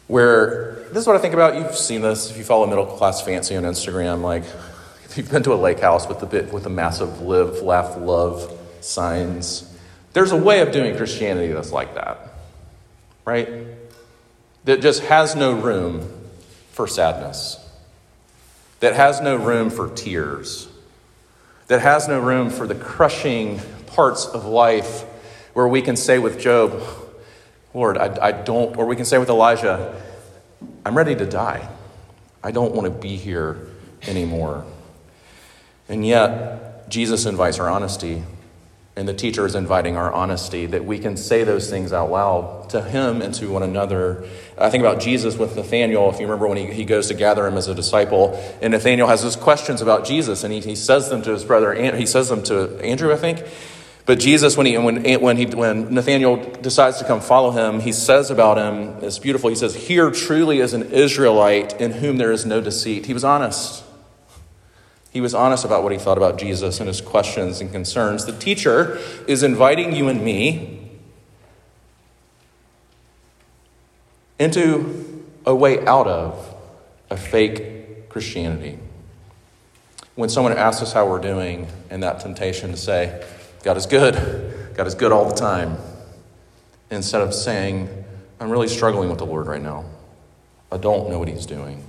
where 0.07 0.72
this 0.93 1.01
is 1.01 1.07
what 1.07 1.15
I 1.15 1.19
think 1.19 1.33
about. 1.33 1.55
You've 1.55 1.75
seen 1.75 2.01
this 2.01 2.29
if 2.29 2.37
you 2.37 2.43
follow 2.43 2.67
middle 2.67 2.85
class 2.85 3.19
fancy 3.19 3.55
on 3.55 3.63
Instagram, 3.63 4.21
like 4.21 4.43
if 5.05 5.17
you've 5.17 5.31
been 5.31 5.41
to 5.41 5.53
a 5.53 5.55
lake 5.55 5.79
house 5.79 6.07
with 6.07 6.19
the 6.19 6.27
bit 6.27 6.53
with 6.53 6.63
the 6.63 6.69
massive 6.69 7.19
live, 7.19 7.63
laugh, 7.63 7.97
love 7.97 8.55
signs, 8.79 9.75
there's 10.13 10.31
a 10.31 10.37
way 10.37 10.61
of 10.61 10.71
doing 10.71 10.95
Christianity 10.95 11.51
that's 11.51 11.71
like 11.71 11.95
that, 11.95 12.19
right? 13.25 13.49
That 14.65 14.81
just 14.81 15.01
has 15.05 15.35
no 15.35 15.53
room 15.53 16.07
for 16.73 16.85
sadness, 16.85 17.57
that 18.79 18.95
has 18.95 19.19
no 19.19 19.35
room 19.35 19.71
for 19.71 19.89
tears, 19.89 20.67
that 21.69 21.81
has 21.81 22.07
no 22.07 22.19
room 22.19 22.51
for 22.51 22.67
the 22.67 22.75
crushing 22.75 23.59
parts 23.87 24.27
of 24.27 24.45
life 24.45 25.01
where 25.53 25.67
we 25.67 25.81
can 25.81 25.95
say 25.95 26.19
with 26.19 26.39
Job, 26.39 26.83
Lord, 27.73 27.97
I, 27.97 28.27
I 28.27 28.31
don't, 28.31 28.77
or 28.77 28.85
we 28.85 28.95
can 28.95 29.05
say 29.05 29.17
with 29.17 29.29
Elijah, 29.29 29.99
I'm 30.85 30.97
ready 30.97 31.15
to 31.15 31.25
die. 31.25 31.69
I 32.43 32.51
don't 32.51 32.75
want 32.75 32.85
to 32.85 32.99
be 32.99 33.15
here 33.15 33.67
anymore. 34.07 34.65
And 35.87 36.05
yet, 36.05 36.89
Jesus 36.89 37.25
invites 37.25 37.59
our 37.59 37.69
honesty, 37.69 38.23
and 38.95 39.07
the 39.07 39.13
teacher 39.13 39.45
is 39.45 39.55
inviting 39.55 39.95
our 39.95 40.11
honesty 40.11 40.65
that 40.67 40.85
we 40.85 40.99
can 40.99 41.15
say 41.17 41.43
those 41.43 41.69
things 41.69 41.93
out 41.93 42.11
loud 42.11 42.69
to 42.71 42.81
him 42.81 43.21
and 43.21 43.33
to 43.35 43.49
one 43.49 43.63
another. 43.63 44.27
I 44.57 44.69
think 44.69 44.83
about 44.83 44.99
Jesus 44.99 45.37
with 45.37 45.55
Nathaniel, 45.55 46.09
if 46.09 46.19
you 46.19 46.25
remember 46.25 46.47
when 46.47 46.57
he, 46.57 46.67
he 46.67 46.85
goes 46.85 47.07
to 47.07 47.13
gather 47.13 47.47
him 47.47 47.55
as 47.57 47.67
a 47.67 47.75
disciple, 47.75 48.33
and 48.61 48.71
Nathaniel 48.71 49.07
has 49.07 49.23
those 49.23 49.35
questions 49.35 49.81
about 49.81 50.05
Jesus, 50.05 50.43
and 50.43 50.53
he, 50.53 50.59
he 50.59 50.75
says 50.75 51.09
them 51.09 51.21
to 51.23 51.31
his 51.31 51.45
brother, 51.45 51.73
he 51.95 52.05
says 52.05 52.29
them 52.29 52.43
to 52.43 52.77
Andrew, 52.83 53.13
I 53.13 53.17
think. 53.17 53.43
But 54.05 54.19
Jesus, 54.19 54.57
when, 54.57 54.65
he, 54.65 54.77
when, 54.77 55.03
when, 55.21 55.37
he, 55.37 55.45
when 55.45 55.93
Nathaniel 55.93 56.35
decides 56.35 56.97
to 56.97 57.05
come 57.05 57.21
follow 57.21 57.51
him, 57.51 57.79
he 57.79 57.93
says 57.93 58.29
about 58.29 58.57
him, 58.57 59.01
it's 59.01 59.17
beautiful. 59.17 59.49
He 59.49 59.55
says, 59.55 59.75
Here 59.75 60.11
truly 60.11 60.59
is 60.59 60.73
an 60.73 60.91
Israelite 60.91 61.79
in 61.79 61.91
whom 61.91 62.17
there 62.17 62.31
is 62.31 62.45
no 62.45 62.59
deceit. 62.59 63.05
He 63.05 63.13
was 63.13 63.23
honest. 63.23 63.83
He 65.11 65.21
was 65.21 65.33
honest 65.33 65.63
about 65.63 65.83
what 65.83 65.91
he 65.91 65.97
thought 65.97 66.17
about 66.17 66.37
Jesus 66.37 66.79
and 66.79 66.87
his 66.87 66.99
questions 66.99 67.61
and 67.61 67.71
concerns. 67.71 68.25
The 68.25 68.37
teacher 68.37 68.99
is 69.27 69.41
inviting 69.41 69.95
you 69.95 70.09
and 70.09 70.21
me 70.21 70.89
into 74.37 75.23
a 75.45 75.55
way 75.55 75.85
out 75.85 76.07
of 76.07 76.55
a 77.09 77.15
fake 77.15 78.09
Christianity. 78.09 78.79
When 80.15 80.29
someone 80.29 80.53
asks 80.53 80.81
us 80.81 80.93
how 80.93 81.07
we're 81.07 81.21
doing, 81.21 81.67
and 81.89 82.03
that 82.03 82.19
temptation 82.19 82.71
to 82.71 82.77
say, 82.77 83.23
God 83.63 83.77
is 83.77 83.85
good, 83.85 84.13
God 84.75 84.87
is 84.87 84.93
good 84.93 85.11
all 85.11 85.27
the 85.27 85.35
time, 85.35 85.77
instead 86.91 87.21
of 87.21 87.33
saying, 87.33 87.89
I'm 88.39 88.49
really 88.49 88.67
struggling 88.67 89.09
with 89.09 89.19
the 89.19 89.25
Lord 89.25 89.47
right 89.47 89.61
now. 89.61 89.85
I 90.71 90.77
don't 90.77 91.09
know 91.09 91.17
what 91.17 91.27
He's 91.27 91.45
doing. 91.45 91.83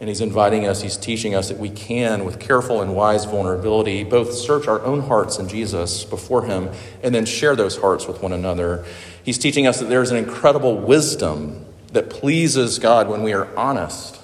And 0.00 0.08
he's 0.08 0.20
inviting 0.20 0.66
us, 0.66 0.80
he's 0.80 0.96
teaching 0.96 1.34
us 1.34 1.48
that 1.48 1.58
we 1.58 1.70
can, 1.70 2.24
with 2.24 2.38
careful 2.38 2.80
and 2.80 2.94
wise 2.94 3.24
vulnerability, 3.24 4.04
both 4.04 4.32
search 4.32 4.68
our 4.68 4.80
own 4.82 5.00
hearts 5.00 5.38
in 5.38 5.48
Jesus 5.48 6.04
before 6.04 6.44
him 6.44 6.70
and 7.02 7.12
then 7.12 7.26
share 7.26 7.56
those 7.56 7.76
hearts 7.76 8.06
with 8.06 8.22
one 8.22 8.32
another. 8.32 8.84
He's 9.24 9.38
teaching 9.38 9.66
us 9.66 9.80
that 9.80 9.88
there's 9.88 10.12
an 10.12 10.16
incredible 10.16 10.76
wisdom 10.78 11.64
that 11.92 12.10
pleases 12.10 12.78
God 12.78 13.08
when 13.08 13.24
we 13.24 13.32
are 13.32 13.52
honest 13.56 14.20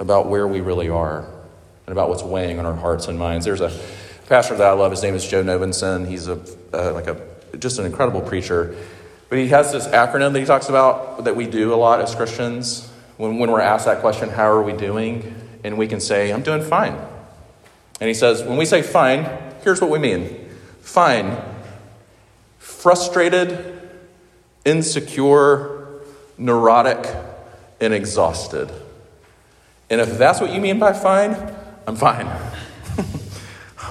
about 0.00 0.26
where 0.28 0.48
we 0.48 0.60
really 0.60 0.88
are 0.88 1.20
and 1.86 1.92
about 1.92 2.08
what's 2.08 2.24
weighing 2.24 2.58
on 2.58 2.66
our 2.66 2.74
hearts 2.74 3.06
and 3.06 3.16
minds. 3.16 3.44
There's 3.44 3.60
a 3.60 3.70
pastor 4.26 4.56
that 4.56 4.66
I 4.66 4.72
love. 4.72 4.90
His 4.90 5.02
name 5.02 5.14
is 5.14 5.26
Joe 5.26 5.42
Novenson. 5.42 6.06
He's 6.06 6.28
a 6.28 6.40
uh, 6.72 6.92
like 6.92 7.06
a 7.06 7.20
just 7.58 7.78
an 7.78 7.86
incredible 7.86 8.20
preacher. 8.20 8.76
But 9.28 9.38
he 9.38 9.48
has 9.48 9.72
this 9.72 9.86
acronym 9.88 10.32
that 10.32 10.40
he 10.40 10.46
talks 10.46 10.68
about 10.68 11.24
that 11.24 11.36
we 11.36 11.46
do 11.46 11.72
a 11.72 11.76
lot 11.76 12.00
as 12.00 12.14
Christians. 12.14 12.90
When, 13.16 13.38
when 13.38 13.50
we're 13.50 13.60
asked 13.60 13.86
that 13.86 14.00
question, 14.00 14.28
how 14.28 14.48
are 14.48 14.62
we 14.62 14.72
doing? 14.72 15.34
And 15.64 15.78
we 15.78 15.88
can 15.88 16.00
say, 16.00 16.32
I'm 16.32 16.42
doing 16.42 16.62
fine. 16.62 16.96
And 18.00 18.08
he 18.08 18.14
says, 18.14 18.42
when 18.42 18.56
we 18.56 18.66
say 18.66 18.82
fine, 18.82 19.26
here's 19.62 19.80
what 19.80 19.90
we 19.90 19.98
mean 19.98 20.48
fine, 20.80 21.36
frustrated, 22.58 23.80
insecure, 24.64 26.02
neurotic, 26.38 27.06
and 27.80 27.92
exhausted. 27.92 28.70
And 29.90 30.00
if 30.00 30.18
that's 30.18 30.40
what 30.40 30.52
you 30.52 30.60
mean 30.60 30.78
by 30.78 30.92
fine, 30.92 31.36
I'm 31.86 31.96
fine. 31.96 32.26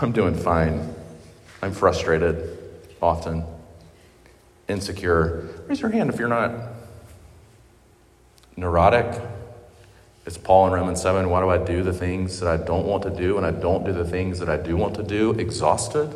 I'm 0.02 0.12
doing 0.12 0.36
fine. 0.36 0.94
I'm 1.62 1.72
frustrated 1.72 2.58
often, 3.02 3.46
insecure. 4.68 5.48
Raise 5.68 5.80
your 5.80 5.92
hand 5.92 6.10
if 6.10 6.20
you're 6.20 6.28
not. 6.28 6.52
Neurotic. 8.58 9.22
It's 10.26 10.38
Paul 10.38 10.68
in 10.68 10.74
Romans 10.74 11.02
7. 11.02 11.30
Why 11.30 11.40
do 11.40 11.50
I 11.50 11.58
do 11.58 11.84
the 11.84 11.94
things 11.94 12.40
that 12.40 12.50
I 12.50 12.58
don't 12.58 12.86
want 12.86 13.04
to 13.04 13.10
do 13.10 13.38
and 13.38 13.46
I 13.46 13.52
don't 13.52 13.86
do 13.86 13.94
the 13.94 14.06
things 14.06 14.40
that 14.40 14.50
I 14.50 14.58
do 14.58 14.76
want 14.76 14.96
to 14.96 15.04
do? 15.04 15.32
Exhausted. 15.32 16.14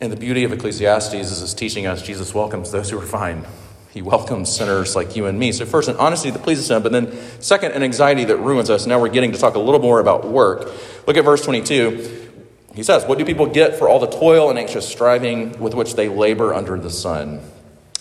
And 0.00 0.10
the 0.10 0.16
beauty 0.16 0.44
of 0.44 0.52
Ecclesiastes 0.52 1.14
is 1.14 1.42
it's 1.42 1.54
teaching 1.54 1.86
us 1.86 2.02
Jesus 2.02 2.34
welcomes 2.34 2.72
those 2.72 2.90
who 2.90 2.98
are 2.98 3.06
fine. 3.06 3.44
He 3.98 4.02
welcomes 4.02 4.54
sinners 4.54 4.94
like 4.94 5.16
you 5.16 5.26
and 5.26 5.36
me. 5.36 5.50
So, 5.50 5.66
first, 5.66 5.88
an 5.88 5.96
honesty 5.96 6.30
that 6.30 6.44
pleases 6.44 6.70
him, 6.70 6.84
but 6.84 6.92
then, 6.92 7.12
second, 7.40 7.72
an 7.72 7.82
anxiety 7.82 8.24
that 8.26 8.36
ruins 8.36 8.70
us. 8.70 8.86
Now 8.86 9.00
we're 9.00 9.08
getting 9.08 9.32
to 9.32 9.38
talk 9.38 9.56
a 9.56 9.58
little 9.58 9.80
more 9.80 9.98
about 9.98 10.24
work. 10.24 10.70
Look 11.08 11.16
at 11.16 11.24
verse 11.24 11.44
22. 11.44 12.30
He 12.76 12.84
says, 12.84 13.04
What 13.06 13.18
do 13.18 13.24
people 13.24 13.46
get 13.46 13.74
for 13.74 13.88
all 13.88 13.98
the 13.98 14.06
toil 14.06 14.50
and 14.50 14.56
anxious 14.56 14.88
striving 14.88 15.58
with 15.58 15.74
which 15.74 15.96
they 15.96 16.08
labor 16.08 16.54
under 16.54 16.78
the 16.78 16.90
sun? 16.90 17.40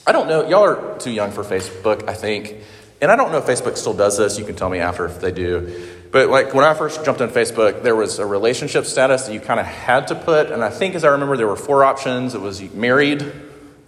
I 0.05 0.11
don't 0.11 0.27
know. 0.27 0.47
Y'all 0.47 0.65
are 0.65 0.99
too 0.99 1.09
young 1.09 1.31
for 1.31 1.43
Facebook, 1.43 2.07
I 2.07 2.13
think. 2.13 2.57
And 3.01 3.09
I 3.09 3.15
don't 3.15 3.31
know 3.31 3.39
if 3.39 3.45
Facebook 3.45 3.75
still 3.75 3.95
does 3.95 4.19
this. 4.19 4.37
You 4.37 4.45
can 4.45 4.55
tell 4.55 4.69
me 4.69 4.77
after 4.77 5.07
if 5.07 5.19
they 5.19 5.31
do. 5.31 5.89
But 6.11 6.29
like 6.29 6.53
when 6.53 6.63
I 6.63 6.75
first 6.75 7.03
jumped 7.05 7.21
on 7.21 7.29
Facebook, 7.29 7.81
there 7.81 7.95
was 7.95 8.19
a 8.19 8.25
relationship 8.27 8.85
status 8.85 9.25
that 9.25 9.33
you 9.33 9.39
kind 9.39 9.59
of 9.59 9.65
had 9.65 10.09
to 10.09 10.15
put. 10.15 10.51
And 10.51 10.63
I 10.63 10.69
think, 10.69 10.93
as 10.93 11.03
I 11.03 11.07
remember, 11.07 11.37
there 11.37 11.47
were 11.47 11.55
four 11.55 11.83
options. 11.83 12.35
It 12.35 12.41
was 12.41 12.61
married, 12.71 13.25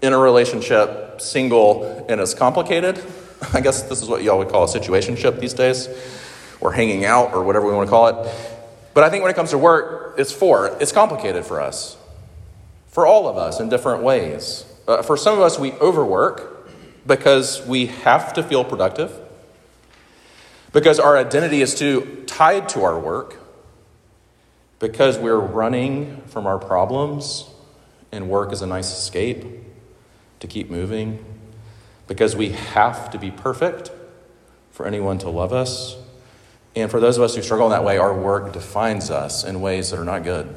in 0.01 0.13
a 0.13 0.17
relationship, 0.17 1.21
single, 1.21 2.05
and 2.07 2.21
it's 2.21 2.33
complicated. 2.33 3.03
I 3.53 3.61
guess 3.61 3.83
this 3.83 4.01
is 4.01 4.09
what 4.09 4.23
y'all 4.23 4.37
would 4.37 4.49
call 4.49 4.63
a 4.63 4.67
situationship 4.67 5.39
these 5.39 5.53
days, 5.53 5.89
or 6.61 6.71
hanging 6.71 7.05
out, 7.05 7.33
or 7.33 7.43
whatever 7.43 7.65
we 7.65 7.73
want 7.73 7.87
to 7.87 7.91
call 7.91 8.07
it. 8.07 8.35
But 8.93 9.03
I 9.03 9.09
think 9.09 9.23
when 9.23 9.31
it 9.31 9.35
comes 9.35 9.51
to 9.51 9.57
work, 9.57 10.15
it's 10.17 10.31
four. 10.31 10.77
It's 10.79 10.91
complicated 10.91 11.45
for 11.45 11.61
us, 11.61 11.97
for 12.87 13.05
all 13.05 13.27
of 13.27 13.37
us 13.37 13.59
in 13.59 13.69
different 13.69 14.03
ways. 14.03 14.65
Uh, 14.87 15.01
for 15.01 15.17
some 15.17 15.35
of 15.35 15.41
us, 15.41 15.59
we 15.59 15.73
overwork 15.73 16.69
because 17.05 17.65
we 17.65 17.87
have 17.87 18.33
to 18.33 18.43
feel 18.43 18.63
productive, 18.63 19.11
because 20.73 20.99
our 20.99 21.17
identity 21.17 21.61
is 21.61 21.75
too 21.75 22.23
tied 22.27 22.69
to 22.69 22.83
our 22.83 22.99
work, 22.99 23.37
because 24.79 25.17
we're 25.17 25.39
running 25.39 26.21
from 26.27 26.47
our 26.47 26.57
problems, 26.57 27.45
and 28.11 28.29
work 28.29 28.51
is 28.51 28.61
a 28.61 28.67
nice 28.67 28.91
escape 28.91 29.45
to 30.39 30.47
keep 30.47 30.69
moving, 30.69 31.23
because 32.07 32.35
we 32.35 32.49
have 32.49 33.11
to 33.11 33.17
be 33.17 33.31
perfect 33.31 33.91
for 34.71 34.85
anyone 34.85 35.17
to 35.19 35.29
love 35.29 35.53
us. 35.53 35.97
And 36.75 36.89
for 36.89 36.99
those 36.99 37.17
of 37.17 37.23
us 37.23 37.35
who 37.35 37.41
struggle 37.41 37.67
in 37.67 37.71
that 37.71 37.83
way, 37.83 37.97
our 37.97 38.13
work 38.13 38.53
defines 38.53 39.11
us 39.11 39.43
in 39.43 39.61
ways 39.61 39.91
that 39.91 39.99
are 39.99 40.05
not 40.05 40.23
good. 40.23 40.55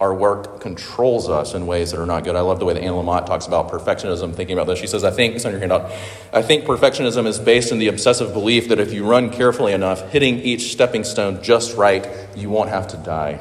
Our 0.00 0.14
work 0.14 0.60
controls 0.60 1.28
us 1.28 1.54
in 1.54 1.66
ways 1.66 1.92
that 1.92 2.00
are 2.00 2.06
not 2.06 2.24
good. 2.24 2.34
I 2.34 2.40
love 2.40 2.58
the 2.58 2.64
way 2.64 2.74
that 2.74 2.82
Anne 2.82 2.94
Lamott 2.94 3.26
talks 3.26 3.46
about 3.46 3.70
perfectionism, 3.70 4.34
thinking 4.34 4.58
about 4.58 4.66
this. 4.66 4.80
She 4.80 4.88
says, 4.88 5.04
I 5.04 5.12
think, 5.12 5.36
it's 5.36 5.44
on 5.44 5.52
your 5.52 5.60
handout, 5.60 5.92
I 6.32 6.42
think 6.42 6.64
perfectionism 6.64 7.26
is 7.26 7.38
based 7.38 7.70
in 7.70 7.78
the 7.78 7.86
obsessive 7.86 8.32
belief 8.32 8.68
that 8.70 8.80
if 8.80 8.92
you 8.92 9.04
run 9.06 9.30
carefully 9.30 9.72
enough, 9.72 10.10
hitting 10.10 10.40
each 10.40 10.72
stepping 10.72 11.04
stone 11.04 11.42
just 11.42 11.76
right, 11.76 12.08
you 12.34 12.50
won't 12.50 12.70
have 12.70 12.88
to 12.88 12.96
die. 12.96 13.38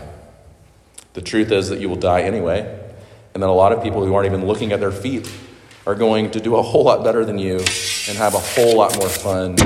The 1.14 1.22
truth 1.22 1.52
is 1.52 1.70
that 1.70 1.80
you 1.80 1.90
will 1.90 1.96
die 1.96 2.22
anyway, 2.22 2.80
and 3.34 3.42
that 3.42 3.50
a 3.50 3.54
lot 3.54 3.72
of 3.72 3.82
people 3.82 4.06
who 4.06 4.14
aren't 4.14 4.28
even 4.28 4.46
looking 4.46 4.72
at 4.72 4.80
their 4.80 4.92
feet 4.92 5.32
are 5.86 5.96
going 5.96 6.32
to 6.32 6.40
do 6.40 6.56
a 6.56 6.62
whole 6.62 6.84
lot 6.84 7.04
better 7.04 7.26
than 7.26 7.40
you 7.40 7.58
and 7.58 8.18
have 8.18 8.36
a 8.36 8.40
whole 8.40 8.78
lot 8.78 8.96
more 8.98 9.10
fun 9.10 9.58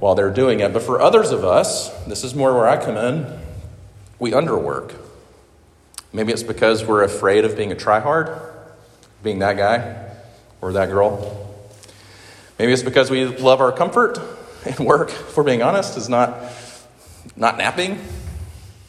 while 0.00 0.14
they're 0.14 0.32
doing 0.32 0.60
it. 0.60 0.72
But 0.72 0.82
for 0.82 1.00
others 1.00 1.30
of 1.30 1.44
us, 1.44 1.90
this 2.04 2.24
is 2.24 2.34
more 2.34 2.54
where 2.54 2.68
I 2.68 2.82
come 2.82 2.96
in, 2.96 3.38
we 4.18 4.32
underwork. 4.32 4.94
Maybe 6.12 6.32
it's 6.32 6.42
because 6.42 6.84
we're 6.84 7.04
afraid 7.04 7.44
of 7.44 7.56
being 7.56 7.70
a 7.70 7.76
tryhard, 7.76 8.52
being 9.22 9.38
that 9.40 9.56
guy 9.56 10.10
or 10.60 10.72
that 10.72 10.86
girl. 10.86 11.46
Maybe 12.58 12.72
it's 12.72 12.82
because 12.82 13.10
we 13.10 13.24
love 13.24 13.60
our 13.60 13.72
comfort 13.72 14.18
and 14.66 14.78
work, 14.80 15.10
if 15.10 15.36
we're 15.36 15.44
being 15.44 15.62
honest, 15.62 15.96
is 15.96 16.08
not, 16.08 16.34
not 17.36 17.56
napping, 17.56 18.00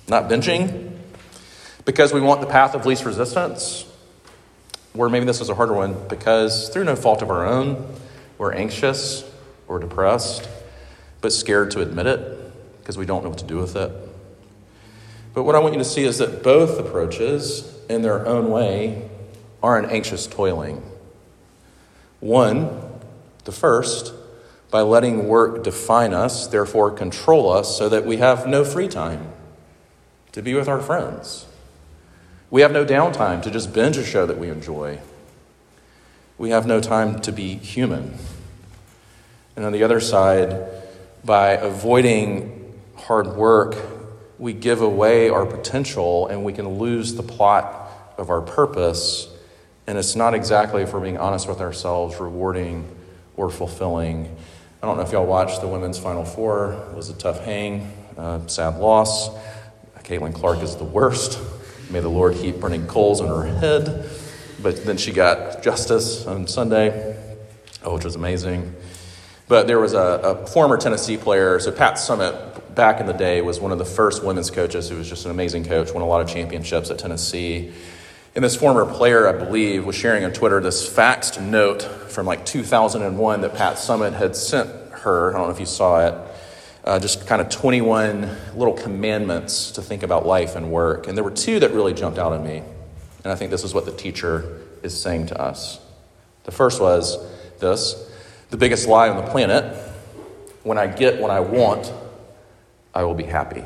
not 0.08 0.30
binging, 0.30 0.98
because 1.86 2.12
we 2.14 2.22
want 2.22 2.42
the 2.42 2.48
path 2.48 2.74
of 2.74 2.86
least 2.86 3.06
resistance. 3.06 3.86
Or 4.96 5.10
maybe 5.10 5.26
this 5.26 5.42
is 5.42 5.50
a 5.50 5.56
harder 5.56 5.74
one 5.74 5.96
because 6.10 6.70
through 6.70 6.84
no 6.84 6.96
fault 6.96 7.22
of 7.22 7.30
our 7.30 7.46
own, 7.46 7.96
we're 8.38 8.54
anxious 8.54 9.24
or 9.68 9.80
depressed, 9.80 10.50
but 11.22 11.32
scared 11.32 11.72
to 11.72 11.82
admit 11.82 12.08
it 12.08 12.80
because 12.80 12.98
we 12.98 13.06
don't 13.06 13.24
know 13.24 13.30
what 13.30 13.40
to 13.40 13.46
do 13.46 13.58
with 13.58 13.76
it. 13.76 13.92
But 15.34 15.44
what 15.44 15.56
I 15.56 15.60
want 15.60 15.74
you 15.74 15.80
to 15.80 15.86
see 15.86 16.04
is 16.04 16.18
that 16.18 16.44
both 16.44 16.78
approaches, 16.78 17.74
in 17.88 18.02
their 18.02 18.28
own 18.28 18.52
way, 18.52 19.10
are 19.64 19.78
an 19.78 19.86
anxious 19.90 20.28
toiling. 20.28 20.84
One, 22.20 22.82
the 23.46 23.52
first, 23.52 24.14
by 24.70 24.82
letting 24.82 25.28
work 25.28 25.64
define 25.64 26.14
us, 26.14 26.48
therefore 26.48 26.92
control 26.92 27.52
us, 27.52 27.78
so 27.78 27.88
that 27.90 28.06
we 28.06 28.18
have 28.18 28.46
no 28.48 28.66
free 28.66 28.88
time 28.88 29.32
to 30.34 30.42
be 30.42 30.54
with 30.54 30.68
our 30.68 30.82
friends. 30.82 31.46
We 32.52 32.62
have 32.62 32.74
no 32.74 32.86
downtime 32.86 33.42
to 33.44 33.50
just 33.50 33.74
binge 33.74 33.96
a 33.96 34.04
show 34.04 34.26
that 34.26 34.38
we 34.38 34.50
enjoy. 34.50 35.00
We 36.38 36.50
have 36.50 36.66
no 36.66 36.82
time 36.82 37.22
to 37.22 37.32
be 37.32 37.56
human. 37.56 38.16
And 39.56 39.64
on 39.64 39.72
the 39.72 39.84
other 39.84 40.02
side, 40.02 40.68
by 41.24 41.52
avoiding 41.52 42.78
hard 42.98 43.38
work, 43.38 43.78
we 44.38 44.52
give 44.52 44.82
away 44.82 45.30
our 45.30 45.46
potential 45.46 46.28
and 46.28 46.44
we 46.44 46.52
can 46.52 46.78
lose 46.78 47.16
the 47.16 47.24
plot 47.24 47.90
of 48.18 48.30
our 48.30 48.42
purpose. 48.42 49.30
And 49.88 49.98
it's 49.98 50.18
not 50.18 50.34
exactly, 50.34 50.82
if 50.82 50.92
we're 50.92 51.00
being 51.00 51.18
honest 51.18 51.48
with 51.48 51.62
ourselves, 51.62 52.20
rewarding 52.20 52.86
or 53.38 53.50
fulfilling. 53.50 54.36
I 54.84 54.88
don't 54.88 54.98
know 54.98 55.04
if 55.04 55.14
y'all 55.14 55.26
watched 55.26 55.62
the 55.62 55.68
women's 55.70 55.98
Final 55.98 56.26
Four. 56.26 56.74
It 56.92 56.98
was 56.98 57.10
a 57.10 57.14
tough 57.14 57.46
hang, 57.46 57.94
uh, 58.18 58.46
sad 58.48 58.78
loss. 58.78 59.30
Caitlin 60.04 60.34
Clark 60.34 60.62
is 60.62 60.76
the 60.76 60.84
worst. 60.84 61.40
May 61.92 62.00
the 62.00 62.10
Lord 62.10 62.36
heap 62.36 62.60
burning 62.60 62.88
coals 62.88 63.20
on 63.20 63.28
her 63.28 63.44
head. 63.60 64.10
But 64.62 64.86
then 64.86 64.98
she 64.98 65.12
got 65.12 65.62
justice 65.62 66.26
on 66.26 66.48
Sunday, 66.48 67.18
which 67.84 68.06
was 68.06 68.16
amazing. 68.16 68.76
But 69.48 69.68
there 69.68 69.80
was 69.80 69.94
a, 69.94 69.98
a 69.98 70.48
former 70.48 70.78
Tennessee 70.78 71.18
player, 71.18 71.60
so 71.60 71.72
Pat 71.72 71.96
Summitt, 71.96 72.74
back 72.74 73.02
in 73.02 73.08
the 73.08 73.14
day, 73.14 73.42
was 73.42 73.60
one 73.60 73.74
of 73.74 73.80
the 73.80 73.86
first 73.86 74.24
women's 74.24 74.50
coaches 74.50 74.88
who 74.88 74.96
was 74.96 75.10
just 75.10 75.26
an 75.26 75.32
amazing 75.32 75.66
coach, 75.66 75.92
won 75.92 76.02
a 76.02 76.08
lot 76.08 76.22
of 76.22 76.30
championships 76.30 76.90
at 76.90 77.00
Tennessee. 77.00 77.74
And 78.34 78.46
this 78.46 78.56
former 78.56 78.86
player, 78.86 79.28
I 79.28 79.34
believe, 79.34 79.86
was 79.86 79.96
sharing 79.98 80.24
on 80.24 80.32
Twitter 80.32 80.62
this 80.62 80.90
faxed 80.90 81.42
note 81.42 81.82
from 81.82 82.26
like 82.26 82.46
2001 82.46 83.42
that 83.42 83.54
Pat 83.56 83.76
Summitt 83.76 84.14
had 84.14 84.38
sent 84.38 84.70
her. 84.92 85.32
I 85.32 85.38
don't 85.38 85.48
know 85.48 85.54
if 85.54 85.60
you 85.60 85.66
saw 85.66 86.08
it. 86.08 86.31
Uh, 86.84 87.00
just 87.00 87.28
kind 87.28 87.42
of 87.42 87.50
21 87.50 88.30
little 88.56 88.74
commandments 88.74 89.72
to 89.72 89.82
think 89.82 90.02
about 90.04 90.26
life 90.26 90.56
and 90.56 90.72
work. 90.72 91.08
And 91.08 91.16
there 91.16 91.24
were 91.24 91.32
two 91.32 91.60
that 91.60 91.72
really 91.72 91.94
jumped 91.94 92.18
out 92.18 92.34
at 92.34 92.42
me. 92.42 92.64
And 93.24 93.32
I 93.32 93.36
think 93.36 93.52
this 93.52 93.64
is 93.64 93.74
what 93.74 93.86
the 93.86 93.92
teacher 93.92 94.62
is 94.82 95.00
saying 95.00 95.28
to 95.28 95.40
us. 95.40 95.80
The 96.44 96.52
first 96.52 96.82
was 96.82 97.18
this 97.60 98.08
the 98.50 98.58
biggest 98.58 98.88
lie 98.88 99.10
on 99.10 99.24
the 99.24 99.32
planet 99.32 99.92
when 100.64 100.78
I 100.78 100.88
get 100.88 101.20
what 101.20 101.32
I 101.32 101.40
want, 101.40 101.92
I 102.94 103.04
will 103.04 103.16
be 103.16 103.24
happy. 103.24 103.64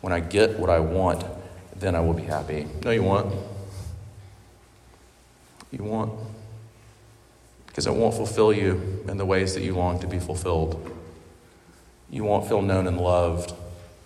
When 0.00 0.12
I 0.12 0.20
get 0.20 0.58
what 0.58 0.70
I 0.70 0.80
want, 0.80 1.24
then 1.76 1.94
I 1.94 2.00
will 2.00 2.14
be 2.14 2.22
happy. 2.22 2.66
No, 2.84 2.90
you 2.90 3.02
won't. 3.02 3.34
You 5.70 5.84
won't. 5.84 6.12
Because 7.66 7.86
it 7.86 7.92
won't 7.92 8.14
fulfill 8.14 8.52
you 8.52 9.04
in 9.08 9.16
the 9.16 9.26
ways 9.26 9.54
that 9.54 9.62
you 9.62 9.74
long 9.74 9.98
to 10.00 10.06
be 10.06 10.18
fulfilled. 10.18 10.93
You 12.14 12.24
won't 12.24 12.48
feel 12.48 12.62
known 12.62 12.86
and 12.86 12.98
loved 12.98 13.52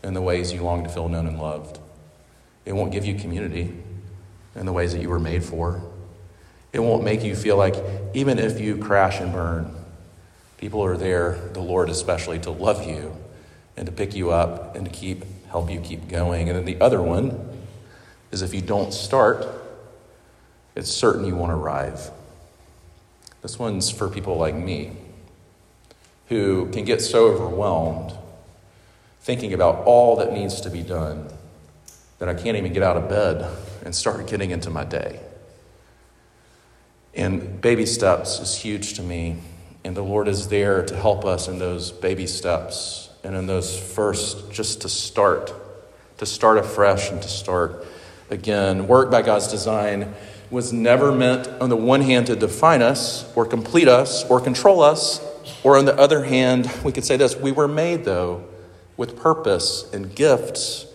in 0.02 0.14
the 0.14 0.22
ways 0.22 0.52
you 0.52 0.62
long 0.62 0.82
to 0.82 0.88
feel 0.88 1.08
known 1.08 1.26
and 1.26 1.38
loved. 1.38 1.78
It 2.64 2.72
won't 2.72 2.90
give 2.90 3.04
you 3.04 3.14
community 3.14 3.72
in 4.56 4.66
the 4.66 4.72
ways 4.72 4.92
that 4.92 5.02
you 5.02 5.10
were 5.10 5.20
made 5.20 5.44
for. 5.44 5.82
It 6.72 6.80
won't 6.80 7.04
make 7.04 7.22
you 7.22 7.36
feel 7.36 7.56
like, 7.56 7.76
even 8.14 8.38
if 8.38 8.60
you 8.60 8.78
crash 8.78 9.20
and 9.20 9.32
burn, 9.32 9.74
People 10.58 10.84
are 10.84 10.96
there, 10.96 11.38
the 11.52 11.60
Lord 11.60 11.88
especially, 11.88 12.40
to 12.40 12.50
love 12.50 12.84
you 12.86 13.16
and 13.76 13.86
to 13.86 13.92
pick 13.92 14.14
you 14.14 14.32
up 14.32 14.74
and 14.74 14.84
to 14.84 14.90
keep 14.90 15.24
help 15.46 15.70
you 15.70 15.80
keep 15.80 16.08
going. 16.08 16.48
And 16.48 16.58
then 16.58 16.64
the 16.64 16.80
other 16.80 17.00
one 17.00 17.64
is 18.32 18.42
if 18.42 18.52
you 18.52 18.60
don't 18.60 18.92
start, 18.92 19.46
it's 20.74 20.90
certain 20.90 21.24
you 21.24 21.36
won't 21.36 21.52
arrive. 21.52 22.10
This 23.40 23.58
one's 23.58 23.88
for 23.90 24.08
people 24.08 24.36
like 24.36 24.54
me 24.54 24.96
who 26.28 26.68
can 26.70 26.84
get 26.84 27.00
so 27.00 27.26
overwhelmed 27.26 28.12
thinking 29.20 29.52
about 29.52 29.84
all 29.84 30.16
that 30.16 30.32
needs 30.32 30.60
to 30.62 30.70
be 30.70 30.82
done 30.82 31.28
that 32.18 32.28
I 32.28 32.34
can't 32.34 32.56
even 32.56 32.72
get 32.72 32.82
out 32.82 32.96
of 32.96 33.08
bed 33.08 33.48
and 33.84 33.94
start 33.94 34.26
getting 34.26 34.50
into 34.50 34.70
my 34.70 34.84
day. 34.84 35.20
And 37.14 37.60
baby 37.60 37.86
steps 37.86 38.40
is 38.40 38.56
huge 38.56 38.94
to 38.94 39.02
me. 39.02 39.38
And 39.84 39.96
the 39.96 40.02
Lord 40.02 40.28
is 40.28 40.48
there 40.48 40.84
to 40.84 40.96
help 40.96 41.24
us 41.24 41.48
in 41.48 41.58
those 41.58 41.92
baby 41.92 42.26
steps 42.26 43.10
and 43.24 43.34
in 43.34 43.46
those 43.46 43.78
first, 43.78 44.50
just 44.50 44.82
to 44.82 44.88
start, 44.88 45.52
to 46.18 46.26
start 46.26 46.58
afresh 46.58 47.10
and 47.10 47.20
to 47.22 47.28
start 47.28 47.86
again. 48.30 48.86
Work 48.86 49.10
by 49.10 49.22
God's 49.22 49.48
design 49.48 50.14
was 50.50 50.72
never 50.72 51.12
meant, 51.12 51.48
on 51.60 51.68
the 51.68 51.76
one 51.76 52.00
hand, 52.00 52.26
to 52.26 52.36
define 52.36 52.82
us 52.82 53.30
or 53.36 53.44
complete 53.44 53.88
us 53.88 54.24
or 54.30 54.40
control 54.40 54.80
us, 54.80 55.20
or 55.62 55.76
on 55.76 55.84
the 55.84 55.96
other 55.96 56.24
hand, 56.24 56.70
we 56.84 56.92
could 56.92 57.04
say 57.04 57.16
this 57.16 57.36
we 57.36 57.52
were 57.52 57.68
made, 57.68 58.04
though, 58.04 58.46
with 58.96 59.16
purpose 59.16 59.88
and 59.92 60.14
gifts 60.14 60.86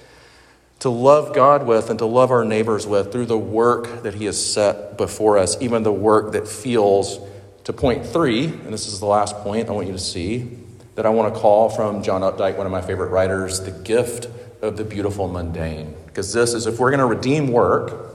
to 0.79 0.89
love 0.89 1.33
God 1.33 1.65
with 1.65 1.89
and 1.89 1.97
to 1.99 2.05
love 2.05 2.29
our 2.29 2.43
neighbors 2.43 2.85
with 2.85 3.11
through 3.11 3.27
the 3.27 3.37
work 3.37 4.03
that 4.03 4.15
He 4.15 4.25
has 4.25 4.53
set 4.53 4.97
before 4.97 5.37
us, 5.37 5.55
even 5.61 5.83
the 5.83 5.93
work 5.93 6.33
that 6.33 6.45
feels, 6.45 7.19
to 7.63 7.71
point 7.71 8.05
three, 8.05 8.45
and 8.45 8.73
this 8.73 8.87
is 8.87 8.99
the 8.99 9.05
last 9.05 9.35
point 9.37 9.69
I 9.69 9.71
want 9.71 9.87
you 9.87 9.93
to 9.93 9.99
see, 9.99 10.57
that 10.95 11.05
I 11.05 11.09
want 11.09 11.33
to 11.33 11.39
call 11.39 11.69
from 11.69 12.03
John 12.03 12.19
Updike, 12.19 12.57
one 12.57 12.65
of 12.65 12.71
my 12.71 12.81
favorite 12.81 13.11
writers, 13.11 13.61
the 13.61 13.71
gift 13.71 14.27
of 14.61 14.75
the 14.75 14.83
beautiful 14.83 15.29
mundane. 15.29 15.95
Because 16.05 16.33
this 16.33 16.53
is 16.53 16.67
if 16.67 16.79
we're 16.79 16.91
going 16.91 16.99
to 16.99 17.05
redeem 17.05 17.47
work, 17.47 18.12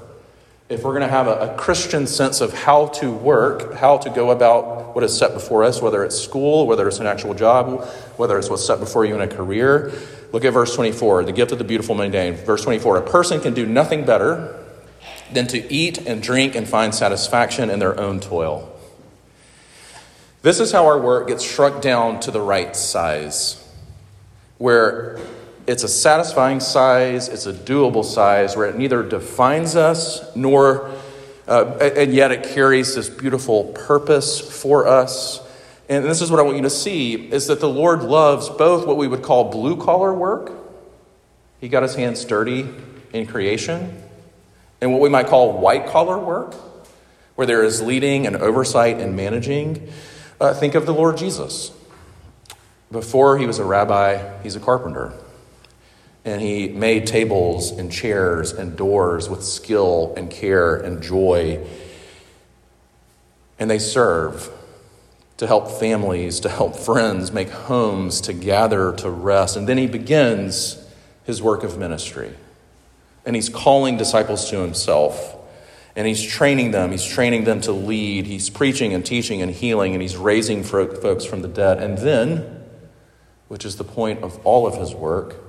if 0.68 0.84
we're 0.84 0.92
going 0.92 1.02
to 1.02 1.08
have 1.08 1.26
a, 1.26 1.52
a, 1.52 1.56
Christian 1.56 2.06
sense 2.06 2.40
of 2.40 2.52
how 2.52 2.88
to 2.88 3.10
work, 3.10 3.74
how 3.74 3.96
to 3.98 4.10
go 4.10 4.30
about 4.30 4.94
what 4.94 5.02
is 5.02 5.16
set 5.16 5.32
before 5.32 5.64
us, 5.64 5.80
whether 5.80 6.04
it's 6.04 6.18
school, 6.18 6.66
whether 6.66 6.86
it's 6.86 6.98
an 6.98 7.06
actual 7.06 7.32
job, 7.32 7.86
whether 8.16 8.38
it's 8.38 8.50
what's 8.50 8.66
set 8.66 8.78
before 8.78 9.06
you 9.06 9.14
in 9.14 9.22
a 9.22 9.28
career, 9.28 9.92
look 10.32 10.44
at 10.44 10.52
verse 10.52 10.74
24, 10.74 11.24
the 11.24 11.32
gift 11.32 11.52
of 11.52 11.58
the 11.58 11.64
beautiful 11.64 11.94
mundane. 11.94 12.34
Verse 12.34 12.62
24 12.64 12.98
a 12.98 13.02
person 13.02 13.40
can 13.40 13.54
do 13.54 13.64
nothing 13.64 14.04
better 14.04 14.62
than 15.32 15.46
to 15.46 15.72
eat 15.72 16.06
and 16.06 16.22
drink 16.22 16.54
and 16.54 16.68
find 16.68 16.94
satisfaction 16.94 17.70
in 17.70 17.78
their 17.78 17.98
own 17.98 18.20
toil. 18.20 18.74
This 20.42 20.60
is 20.60 20.70
how 20.70 20.86
our 20.86 21.00
work 21.00 21.28
gets 21.28 21.42
shrunk 21.42 21.82
down 21.82 22.20
to 22.20 22.30
the 22.30 22.40
right 22.40 22.76
size, 22.76 23.66
where 24.58 25.18
it's 25.68 25.82
a 25.82 25.88
satisfying 25.88 26.60
size, 26.60 27.28
it's 27.28 27.44
a 27.44 27.52
doable 27.52 28.02
size 28.02 28.56
where 28.56 28.66
it 28.68 28.76
neither 28.76 29.02
defines 29.02 29.76
us 29.76 30.34
nor, 30.34 30.90
uh, 31.46 31.76
and 31.76 32.14
yet 32.14 32.32
it 32.32 32.42
carries 32.54 32.94
this 32.94 33.10
beautiful 33.10 33.64
purpose 33.64 34.40
for 34.40 34.88
us. 34.88 35.46
And 35.86 36.06
this 36.06 36.22
is 36.22 36.30
what 36.30 36.40
I 36.40 36.42
want 36.42 36.56
you 36.56 36.62
to 36.62 36.70
see 36.70 37.14
is 37.14 37.48
that 37.48 37.60
the 37.60 37.68
Lord 37.68 38.02
loves 38.02 38.48
both 38.48 38.86
what 38.86 38.96
we 38.96 39.06
would 39.06 39.22
call 39.22 39.50
blue 39.50 39.76
collar 39.76 40.14
work. 40.14 40.52
He 41.60 41.68
got 41.68 41.82
his 41.82 41.94
hands 41.94 42.24
dirty 42.24 42.66
in 43.12 43.26
creation, 43.26 44.02
and 44.80 44.90
what 44.90 45.02
we 45.02 45.10
might 45.10 45.26
call 45.26 45.58
white 45.58 45.88
collar 45.88 46.18
work, 46.18 46.54
where 47.34 47.46
there 47.46 47.62
is 47.62 47.82
leading 47.82 48.26
and 48.26 48.36
oversight 48.36 49.00
and 49.00 49.14
managing. 49.14 49.92
Uh, 50.40 50.54
think 50.54 50.74
of 50.74 50.86
the 50.86 50.94
Lord 50.94 51.18
Jesus. 51.18 51.72
Before 52.90 53.36
he 53.36 53.44
was 53.44 53.58
a 53.58 53.64
rabbi, 53.64 54.42
he's 54.42 54.56
a 54.56 54.60
carpenter. 54.60 55.12
And 56.28 56.42
he 56.42 56.68
made 56.68 57.06
tables 57.06 57.70
and 57.70 57.90
chairs 57.90 58.52
and 58.52 58.76
doors 58.76 59.30
with 59.30 59.42
skill 59.42 60.12
and 60.14 60.30
care 60.30 60.76
and 60.76 61.02
joy. 61.02 61.66
And 63.58 63.70
they 63.70 63.78
serve 63.78 64.50
to 65.38 65.46
help 65.46 65.70
families, 65.70 66.40
to 66.40 66.50
help 66.50 66.76
friends, 66.76 67.32
make 67.32 67.48
homes, 67.48 68.20
to 68.20 68.34
gather, 68.34 68.92
to 68.96 69.08
rest. 69.08 69.56
And 69.56 69.66
then 69.66 69.78
he 69.78 69.86
begins 69.86 70.86
his 71.24 71.40
work 71.40 71.64
of 71.64 71.78
ministry. 71.78 72.34
And 73.24 73.34
he's 73.34 73.48
calling 73.48 73.96
disciples 73.96 74.50
to 74.50 74.60
himself. 74.60 75.34
And 75.96 76.06
he's 76.06 76.22
training 76.22 76.72
them. 76.72 76.90
He's 76.90 77.06
training 77.06 77.44
them 77.44 77.62
to 77.62 77.72
lead. 77.72 78.26
He's 78.26 78.50
preaching 78.50 78.92
and 78.92 79.04
teaching 79.04 79.40
and 79.40 79.50
healing. 79.50 79.94
And 79.94 80.02
he's 80.02 80.18
raising 80.18 80.62
folks 80.62 81.24
from 81.24 81.40
the 81.40 81.48
dead. 81.48 81.82
And 81.82 81.96
then, 81.96 82.64
which 83.48 83.64
is 83.64 83.76
the 83.76 83.84
point 83.84 84.22
of 84.22 84.38
all 84.44 84.66
of 84.66 84.76
his 84.76 84.94
work, 84.94 85.47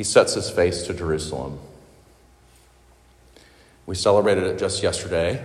he 0.00 0.04
sets 0.04 0.32
his 0.32 0.48
face 0.48 0.84
to 0.84 0.94
Jerusalem. 0.94 1.58
We 3.84 3.94
celebrated 3.94 4.44
it 4.44 4.58
just 4.58 4.82
yesterday 4.82 5.44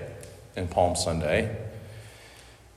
in 0.56 0.70
Palm 0.70 0.96
Sunday. 0.96 1.58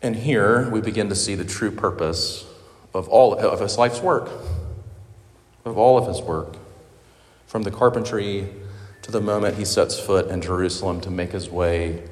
And 0.02 0.16
here 0.16 0.68
we 0.70 0.80
begin 0.80 1.08
to 1.08 1.14
see 1.14 1.36
the 1.36 1.44
true 1.44 1.70
purpose 1.70 2.44
of 2.92 3.08
all 3.08 3.38
of 3.38 3.60
his 3.60 3.78
life's 3.78 4.00
work, 4.00 4.28
of 5.64 5.78
all 5.78 5.96
of 5.96 6.08
his 6.08 6.20
work, 6.20 6.56
from 7.46 7.62
the 7.62 7.70
carpentry 7.70 8.48
to 9.02 9.12
the 9.12 9.20
moment 9.20 9.54
he 9.54 9.64
sets 9.64 10.00
foot 10.00 10.26
in 10.32 10.42
Jerusalem 10.42 11.00
to 11.02 11.12
make 11.12 11.30
his 11.30 11.48
way 11.48 12.02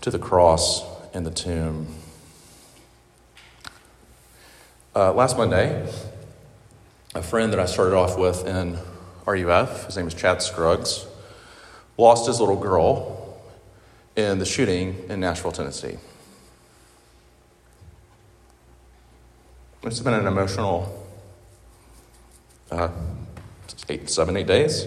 to 0.00 0.10
the 0.10 0.18
cross 0.18 0.82
and 1.12 1.26
the 1.26 1.30
tomb. 1.30 1.94
Uh, 4.96 5.12
last 5.12 5.36
Monday, 5.36 5.86
a 7.14 7.22
friend 7.22 7.52
that 7.52 7.60
I 7.60 7.66
started 7.66 7.94
off 7.94 8.16
with 8.16 8.46
in 8.46 8.78
RUF, 9.30 9.86
his 9.86 9.96
name 9.96 10.08
is 10.08 10.14
Chad 10.14 10.42
Scruggs, 10.42 11.06
lost 11.96 12.26
his 12.26 12.40
little 12.40 12.56
girl 12.56 13.40
in 14.16 14.38
the 14.38 14.44
shooting 14.44 15.04
in 15.08 15.20
Nashville, 15.20 15.52
Tennessee. 15.52 15.98
It's 19.84 20.00
been 20.00 20.14
an 20.14 20.26
emotional 20.26 21.06
uh, 22.70 22.88
eight, 23.88 24.10
seven, 24.10 24.36
eight 24.36 24.46
days. 24.46 24.86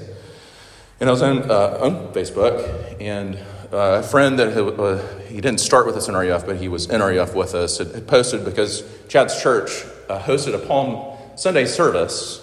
And 1.00 1.10
I 1.10 1.12
was 1.12 1.22
on, 1.22 1.50
uh, 1.50 1.80
on 1.82 2.14
Facebook, 2.14 3.02
and 3.02 3.36
uh, 3.72 4.02
a 4.02 4.04
friend 4.04 4.38
that 4.40 4.54
had, 4.54 4.80
uh, 4.80 4.98
he 5.28 5.42
didn't 5.42 5.60
start 5.60 5.86
with 5.86 5.96
us 5.96 6.08
in 6.08 6.16
RUF, 6.16 6.46
but 6.46 6.58
he 6.58 6.68
was 6.68 6.90
in 6.90 7.02
RUF 7.02 7.34
with 7.34 7.56
us, 7.56 7.78
had, 7.78 7.88
had 7.94 8.08
posted 8.08 8.46
because 8.46 8.84
Chad's 9.08 9.42
church 9.42 9.84
uh, 10.10 10.20
hosted 10.20 10.54
a 10.54 10.60
Palm 10.60 11.18
Sunday 11.36 11.66
service 11.66 12.43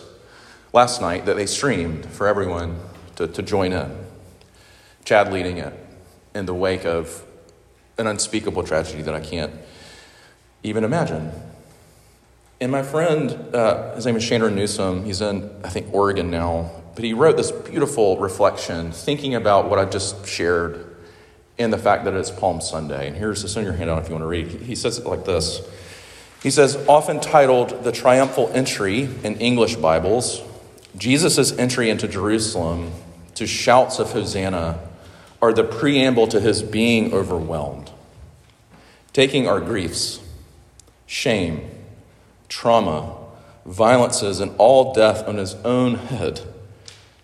last 0.72 1.00
night 1.00 1.26
that 1.26 1.36
they 1.36 1.46
streamed 1.46 2.06
for 2.06 2.26
everyone 2.26 2.78
to, 3.16 3.26
to 3.28 3.42
join 3.42 3.72
in. 3.72 3.96
Chad 5.04 5.32
leading 5.32 5.58
it 5.58 5.72
in 6.34 6.46
the 6.46 6.54
wake 6.54 6.84
of 6.84 7.24
an 7.98 8.06
unspeakable 8.06 8.62
tragedy 8.62 9.02
that 9.02 9.14
I 9.14 9.20
can't 9.20 9.52
even 10.62 10.84
imagine. 10.84 11.32
And 12.60 12.70
my 12.70 12.82
friend, 12.82 13.54
uh, 13.54 13.94
his 13.94 14.04
name 14.04 14.16
is 14.16 14.22
Shandron 14.22 14.54
Newsom, 14.54 15.04
he's 15.04 15.20
in, 15.20 15.50
I 15.64 15.70
think, 15.70 15.92
Oregon 15.94 16.30
now, 16.30 16.70
but 16.94 17.04
he 17.04 17.14
wrote 17.14 17.36
this 17.36 17.50
beautiful 17.50 18.18
reflection 18.18 18.92
thinking 18.92 19.34
about 19.34 19.70
what 19.70 19.78
I 19.78 19.86
just 19.86 20.26
shared 20.26 20.86
and 21.58 21.72
the 21.72 21.78
fact 21.78 22.04
that 22.04 22.14
it's 22.14 22.30
Palm 22.30 22.60
Sunday. 22.60 23.06
And 23.06 23.16
here's 23.16 23.42
this 23.42 23.56
in 23.56 23.64
your 23.64 23.72
handout 23.72 24.02
if 24.02 24.08
you 24.08 24.14
want 24.14 24.22
to 24.22 24.26
read. 24.28 24.48
He 24.48 24.74
says 24.74 24.98
it 24.98 25.06
like 25.06 25.24
this 25.24 25.60
He 26.42 26.50
says, 26.50 26.76
often 26.88 27.20
titled 27.20 27.84
the 27.84 27.92
triumphal 27.92 28.50
entry 28.52 29.08
in 29.22 29.36
English 29.36 29.76
Bibles, 29.76 30.42
Jesus' 30.96 31.56
entry 31.56 31.88
into 31.88 32.08
Jerusalem 32.08 32.92
to 33.34 33.46
shouts 33.46 33.98
of 33.98 34.12
Hosanna 34.12 34.80
are 35.40 35.52
the 35.52 35.64
preamble 35.64 36.26
to 36.28 36.40
his 36.40 36.62
being 36.62 37.14
overwhelmed, 37.14 37.90
taking 39.12 39.48
our 39.48 39.60
griefs, 39.60 40.20
shame, 41.06 41.70
trauma, 42.48 43.16
violences, 43.64 44.40
and 44.40 44.54
all 44.58 44.92
death 44.92 45.26
on 45.26 45.36
his 45.36 45.54
own 45.64 45.94
head, 45.94 46.42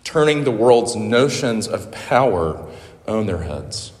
turning 0.03 0.43
the 0.43 0.51
world's 0.51 0.95
notions 0.95 1.67
of 1.67 1.91
power 1.91 2.67
on 3.07 3.25
their 3.25 3.43
heads. 3.43 3.91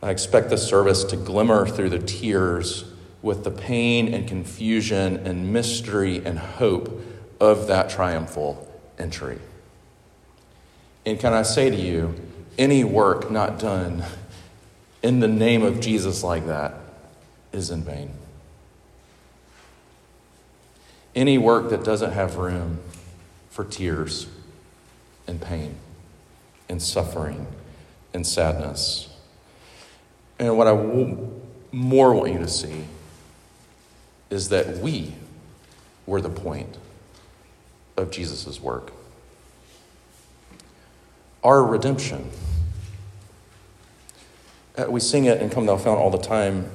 I 0.00 0.10
expect 0.10 0.50
the 0.50 0.56
service 0.56 1.02
to 1.04 1.16
glimmer 1.16 1.66
through 1.66 1.90
the 1.90 1.98
tears 1.98 2.84
with 3.20 3.42
the 3.42 3.50
pain 3.50 4.14
and 4.14 4.28
confusion 4.28 5.16
and 5.26 5.52
mystery 5.52 6.24
and 6.24 6.38
hope 6.38 7.02
of 7.40 7.66
that 7.66 7.90
triumphal 7.90 8.67
entry. 8.98 9.38
And 11.06 11.18
can 11.18 11.32
I 11.32 11.42
say 11.42 11.70
to 11.70 11.76
you, 11.76 12.14
any 12.58 12.84
work 12.84 13.30
not 13.30 13.58
done 13.58 14.04
in 15.02 15.20
the 15.20 15.28
name 15.28 15.62
of 15.62 15.80
Jesus 15.80 16.22
like 16.22 16.46
that 16.46 16.74
is 17.52 17.70
in 17.70 17.82
vain. 17.82 18.10
Any 21.14 21.38
work 21.38 21.70
that 21.70 21.84
doesn't 21.84 22.12
have 22.12 22.36
room 22.36 22.80
for 23.50 23.64
tears 23.64 24.26
and 25.26 25.40
pain 25.40 25.76
and 26.68 26.82
suffering 26.82 27.46
and 28.12 28.26
sadness. 28.26 29.08
And 30.38 30.56
what 30.56 30.66
I 30.66 30.74
more 31.72 32.14
want 32.14 32.32
you 32.32 32.38
to 32.38 32.48
see 32.48 32.84
is 34.30 34.50
that 34.50 34.78
we 34.78 35.14
were 36.06 36.20
the 36.20 36.28
point 36.28 36.76
of 37.98 38.10
Jesus' 38.10 38.60
work. 38.60 38.92
Our 41.42 41.62
redemption. 41.62 42.30
Uh, 44.76 44.86
we 44.88 45.00
sing 45.00 45.24
it 45.24 45.42
in 45.42 45.50
Come 45.50 45.66
Thou 45.66 45.76
Fount 45.76 45.98
all 45.98 46.10
the 46.10 46.18
time. 46.18 46.70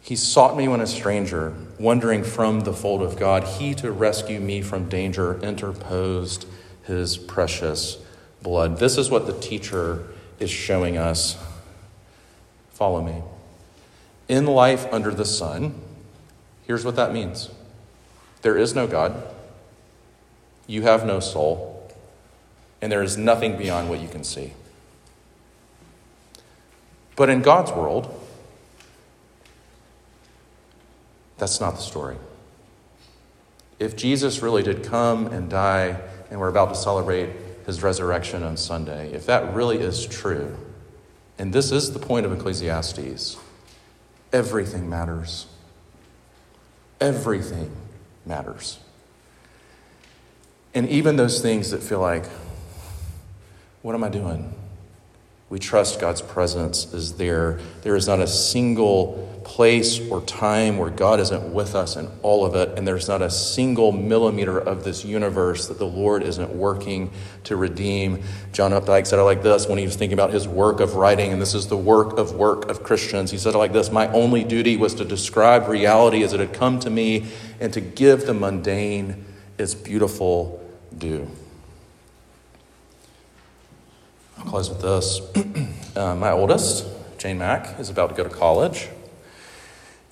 He 0.00 0.16
sought 0.16 0.56
me 0.56 0.68
when 0.68 0.80
a 0.80 0.86
stranger, 0.86 1.54
wandering 1.78 2.24
from 2.24 2.60
the 2.60 2.72
fold 2.72 3.02
of 3.02 3.18
God. 3.18 3.44
He 3.44 3.74
to 3.74 3.92
rescue 3.92 4.40
me 4.40 4.62
from 4.62 4.88
danger 4.88 5.38
interposed 5.42 6.46
his 6.84 7.18
precious 7.18 7.98
blood. 8.42 8.78
This 8.78 8.96
is 8.96 9.10
what 9.10 9.26
the 9.26 9.38
teacher 9.38 10.06
is 10.38 10.50
showing 10.50 10.96
us. 10.96 11.36
Follow 12.70 13.02
me. 13.02 13.22
In 14.28 14.46
life 14.46 14.86
under 14.92 15.10
the 15.10 15.24
sun, 15.24 15.74
here's 16.66 16.84
what 16.84 16.96
that 16.96 17.12
means 17.12 17.50
there 18.42 18.56
is 18.56 18.74
no 18.74 18.86
God, 18.86 19.22
you 20.68 20.82
have 20.82 21.04
no 21.04 21.18
soul, 21.18 21.90
and 22.80 22.92
there 22.92 23.02
is 23.02 23.16
nothing 23.16 23.56
beyond 23.56 23.88
what 23.88 23.98
you 23.98 24.06
can 24.06 24.22
see. 24.22 24.52
But 27.16 27.28
in 27.30 27.42
God's 27.42 27.72
world, 27.72 28.14
that's 31.38 31.60
not 31.60 31.74
the 31.74 31.82
story. 31.82 32.16
If 33.80 33.96
Jesus 33.96 34.42
really 34.42 34.62
did 34.62 34.84
come 34.84 35.26
and 35.26 35.50
die, 35.50 36.00
and 36.30 36.38
we're 36.38 36.48
about 36.48 36.68
to 36.68 36.74
celebrate 36.76 37.30
his 37.64 37.82
resurrection 37.82 38.42
on 38.42 38.56
Sunday, 38.56 39.12
if 39.12 39.26
that 39.26 39.54
really 39.54 39.78
is 39.78 40.06
true, 40.06 40.56
and 41.38 41.52
this 41.52 41.72
is 41.72 41.92
the 41.92 41.98
point 41.98 42.26
of 42.26 42.32
Ecclesiastes, 42.32 43.36
everything 44.32 44.88
matters. 44.90 45.46
Everything 47.00 47.70
matters. 48.26 48.78
And 50.74 50.88
even 50.88 51.16
those 51.16 51.40
things 51.40 51.70
that 51.70 51.82
feel 51.82 52.00
like, 52.00 52.26
what 53.82 53.94
am 53.94 54.04
I 54.04 54.08
doing? 54.08 54.54
We 55.50 55.58
trust 55.58 55.98
God's 55.98 56.20
presence 56.20 56.92
is 56.92 57.14
there. 57.14 57.58
There 57.82 57.96
is 57.96 58.06
not 58.06 58.20
a 58.20 58.26
single 58.26 59.40
place 59.44 59.98
or 60.10 60.20
time 60.20 60.76
where 60.76 60.90
God 60.90 61.20
isn't 61.20 61.54
with 61.54 61.74
us 61.74 61.96
in 61.96 62.06
all 62.22 62.44
of 62.44 62.54
it, 62.54 62.76
and 62.76 62.86
there's 62.86 63.08
not 63.08 63.22
a 63.22 63.30
single 63.30 63.90
millimeter 63.90 64.58
of 64.58 64.84
this 64.84 65.06
universe 65.06 65.68
that 65.68 65.78
the 65.78 65.86
Lord 65.86 66.22
isn't 66.22 66.50
working 66.54 67.10
to 67.44 67.56
redeem. 67.56 68.22
John 68.52 68.72
Updike 68.72 69.06
said 69.06 69.18
it 69.18 69.22
like 69.22 69.42
this 69.42 69.66
when 69.66 69.78
he 69.78 69.86
was 69.86 69.96
thinking 69.96 70.12
about 70.12 70.34
his 70.34 70.46
work 70.46 70.80
of 70.80 70.96
writing, 70.96 71.32
and 71.32 71.40
this 71.40 71.54
is 71.54 71.68
the 71.68 71.78
work 71.78 72.18
of 72.18 72.34
work 72.34 72.68
of 72.68 72.82
Christians. 72.82 73.30
He 73.30 73.38
said 73.38 73.54
it 73.54 73.58
like 73.58 73.72
this 73.72 73.90
My 73.90 74.06
only 74.08 74.44
duty 74.44 74.76
was 74.76 74.94
to 74.96 75.04
describe 75.06 75.66
reality 75.66 76.22
as 76.22 76.34
it 76.34 76.40
had 76.40 76.52
come 76.52 76.78
to 76.80 76.90
me 76.90 77.26
and 77.58 77.72
to 77.72 77.80
give 77.80 78.26
the 78.26 78.34
mundane 78.34 79.24
its 79.58 79.74
beautiful 79.74 80.64
due. 80.96 81.28
I'll 84.38 84.44
close 84.44 84.70
with 84.70 84.80
this. 84.80 85.20
uh, 85.96 86.14
my 86.14 86.30
oldest, 86.30 86.86
Jane 87.18 87.38
Mack, 87.38 87.78
is 87.80 87.90
about 87.90 88.10
to 88.10 88.14
go 88.14 88.22
to 88.22 88.30
college. 88.34 88.88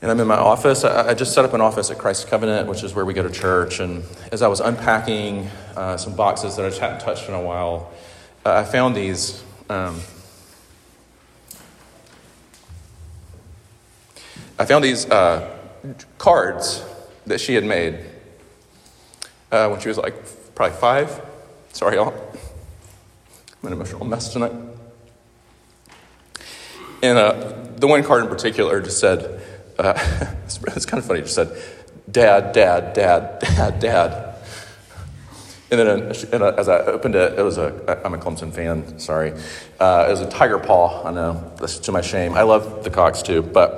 And 0.03 0.11
I'm 0.11 0.21
in 0.21 0.27
my 0.27 0.37
office. 0.37 0.85
I, 0.85 1.11
I 1.11 1.15
just 1.15 1.33
set 1.33 1.45
up 1.45 1.55
an 1.55 1.61
office 1.61 1.91
at 1.91 1.99
Christ 1.99 2.29
Covenant, 2.29 2.69
which 2.69 2.83
is 2.83 2.95
where 2.95 3.05
we 3.05 3.15
go 3.15 3.23
to 3.23 3.31
church. 3.31 3.81
And 3.81 4.05
as 4.33 4.43
I 4.43 4.49
was 4.49 4.61
unpacking 4.61 5.49
uh, 5.77 5.97
some 5.97 6.15
boxes 6.17 6.57
that 6.57 6.67
I 6.67 6.69
just 6.69 6.81
hadn't 6.81 7.01
touched 7.01 7.29
in 7.29 7.35
a 7.35 7.41
while, 7.41 7.93
uh, 8.45 8.55
I 8.55 8.65
found 8.65 8.97
these. 8.97 9.43
Um, 9.71 10.01
I 14.59 14.65
found 14.65 14.83
these 14.83 15.09
uh, 15.11 15.55
cards 16.17 16.83
that 17.27 17.41
she 17.41 17.55
had 17.55 17.65
made 17.65 17.99
uh, 19.57 19.69
when 19.71 19.81
she 19.81 19.89
was 19.89 19.97
like 19.99 20.15
probably 20.55 20.77
five. 20.77 21.21
Sorry, 21.73 21.97
y'all. 21.97 22.15
I'm 23.63 23.67
an 23.69 23.73
emotional 23.73 24.05
mess 24.05 24.33
tonight. 24.33 24.53
And 27.03 27.19
uh, 27.19 27.67
the 27.77 27.87
one 27.87 28.03
card 28.03 28.23
in 28.23 28.29
particular 28.29 28.81
just 28.81 28.99
said, 28.99 29.41
uh, 29.79 29.95
it's, 30.45 30.59
it's 30.63 30.87
kind 30.87 31.01
of 31.01 31.07
funny, 31.07 31.21
it 31.21 31.25
just 31.25 31.35
said, 31.35 31.57
Dad, 32.11 32.53
Dad, 32.53 32.95
Dad, 32.95 33.41
Dad, 33.41 33.81
Dad. 33.81 34.23
And 35.71 35.81
then 35.81 35.89
uh, 35.89 36.15
and 36.33 36.43
uh, 36.43 36.55
as 36.57 36.69
I 36.69 36.79
opened 36.79 37.17
it, 37.17 37.39
it 37.39 37.43
was 37.43 37.59
a, 37.59 38.01
I'm 38.05 38.15
a 38.15 38.19
Clemson 38.19 38.53
fan, 38.53 38.99
sorry. 39.01 39.33
Uh, 39.81 40.07
it 40.09 40.11
was 40.11 40.21
a 40.21 40.31
tiger 40.31 40.59
paw, 40.59 41.05
I 41.05 41.11
know, 41.11 41.53
that's 41.59 41.79
to 41.81 41.93
my 41.93 42.03
shame. 42.03 42.35
I 42.35 42.43
love 42.43 42.85
the 42.85 42.91
Cox 42.91 43.23
too, 43.23 43.43
but 43.43 43.71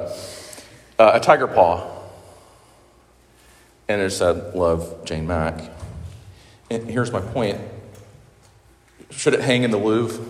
uh, 0.99 1.13
a 1.15 1.21
tiger 1.21 1.47
paw. 1.47 1.98
And 3.89 4.03
it 4.03 4.11
said, 4.11 4.55
Love, 4.55 5.05
Jane 5.05 5.27
Mack. 5.27 5.71
And 6.71 6.89
here's 6.91 7.11
my 7.11 7.21
point 7.21 7.59
should 9.11 9.35
it 9.35 9.41
hang 9.41 9.63
in 9.63 9.71
the 9.71 9.79
Louvre? 9.79 10.25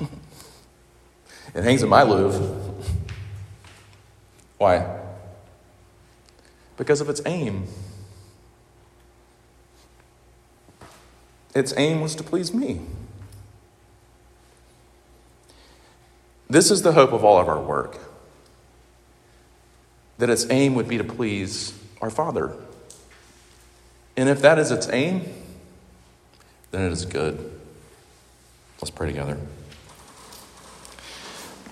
it 1.54 1.64
hangs 1.64 1.82
in 1.82 1.88
my 1.88 2.02
Louvre. 2.02 2.60
Why? 4.58 5.00
Because 6.76 7.00
of 7.00 7.08
its 7.08 7.20
aim. 7.26 7.66
Its 11.54 11.74
aim 11.76 12.00
was 12.00 12.14
to 12.14 12.22
please 12.22 12.54
me. 12.54 12.80
This 16.48 16.70
is 16.70 16.82
the 16.82 16.92
hope 16.92 17.12
of 17.12 17.24
all 17.24 17.38
of 17.38 17.48
our 17.48 17.60
work 17.60 17.98
that 20.18 20.30
its 20.30 20.46
aim 20.50 20.74
would 20.74 20.86
be 20.86 20.98
to 20.98 21.04
please 21.04 21.78
our 22.02 22.10
Father. 22.10 22.54
And 24.16 24.28
if 24.28 24.42
that 24.42 24.58
is 24.58 24.70
its 24.70 24.88
aim, 24.90 25.22
then 26.70 26.82
it 26.82 26.92
is 26.92 27.06
good. 27.06 27.50
Let's 28.80 28.90
pray 28.90 29.06
together. 29.06 29.38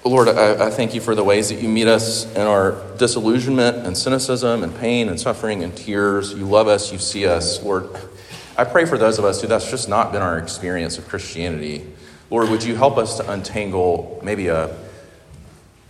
Lord, 0.05 0.29
I, 0.29 0.69
I, 0.69 0.71
thank 0.71 0.95
you 0.95 1.01
for 1.01 1.15
the 1.15 1.25
ways 1.25 1.51
that 1.51 1.61
you 1.61 1.69
meet 1.69 1.87
us 1.87 2.25
in 2.35 2.47
our 2.47 2.83
disillusionment 2.97 3.87
and 3.87 3.97
cynicism 3.97 4.63
and 4.63 4.75
pain 4.79 5.11
and 5.11 5.21
suffering 5.21 5.63
and 5.63 5.77
tears. 5.77 6.33
You 6.33 6.47
love 6.47 6.69
us, 6.69 6.91
you 6.91 6.99
see 6.99 7.27
us. 7.27 7.63
Lord, 7.63 7.91
I 8.57 8.65
pray 8.65 8.87
for 8.87 8.97
those 8.97 9.19
of 9.19 9.27
us 9.27 9.43
who 9.43 9.49
that's 9.49 9.71
just 9.71 9.91
not 9.91 10.11
been 10.11 10.23
our 10.23 10.39
experience 10.39 10.97
of 10.97 11.07
Christianity. 11.07 11.87
Lord, 12.31 12.49
would 12.49 12.63
you 12.63 12.77
help 12.77 12.97
us 12.97 13.19
to 13.19 13.31
untangle 13.31 14.21
maybe 14.25 14.47
a, 14.49 14.75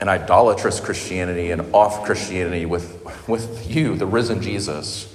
an 0.00 0.08
idolatrous 0.08 0.80
Christianity 0.80 1.50
and 1.50 1.74
off 1.74 2.04
Christianity 2.04 2.66
with, 2.66 3.28
with 3.28 3.70
you, 3.70 3.96
the 3.96 4.06
risen 4.06 4.40
Jesus, 4.40 5.14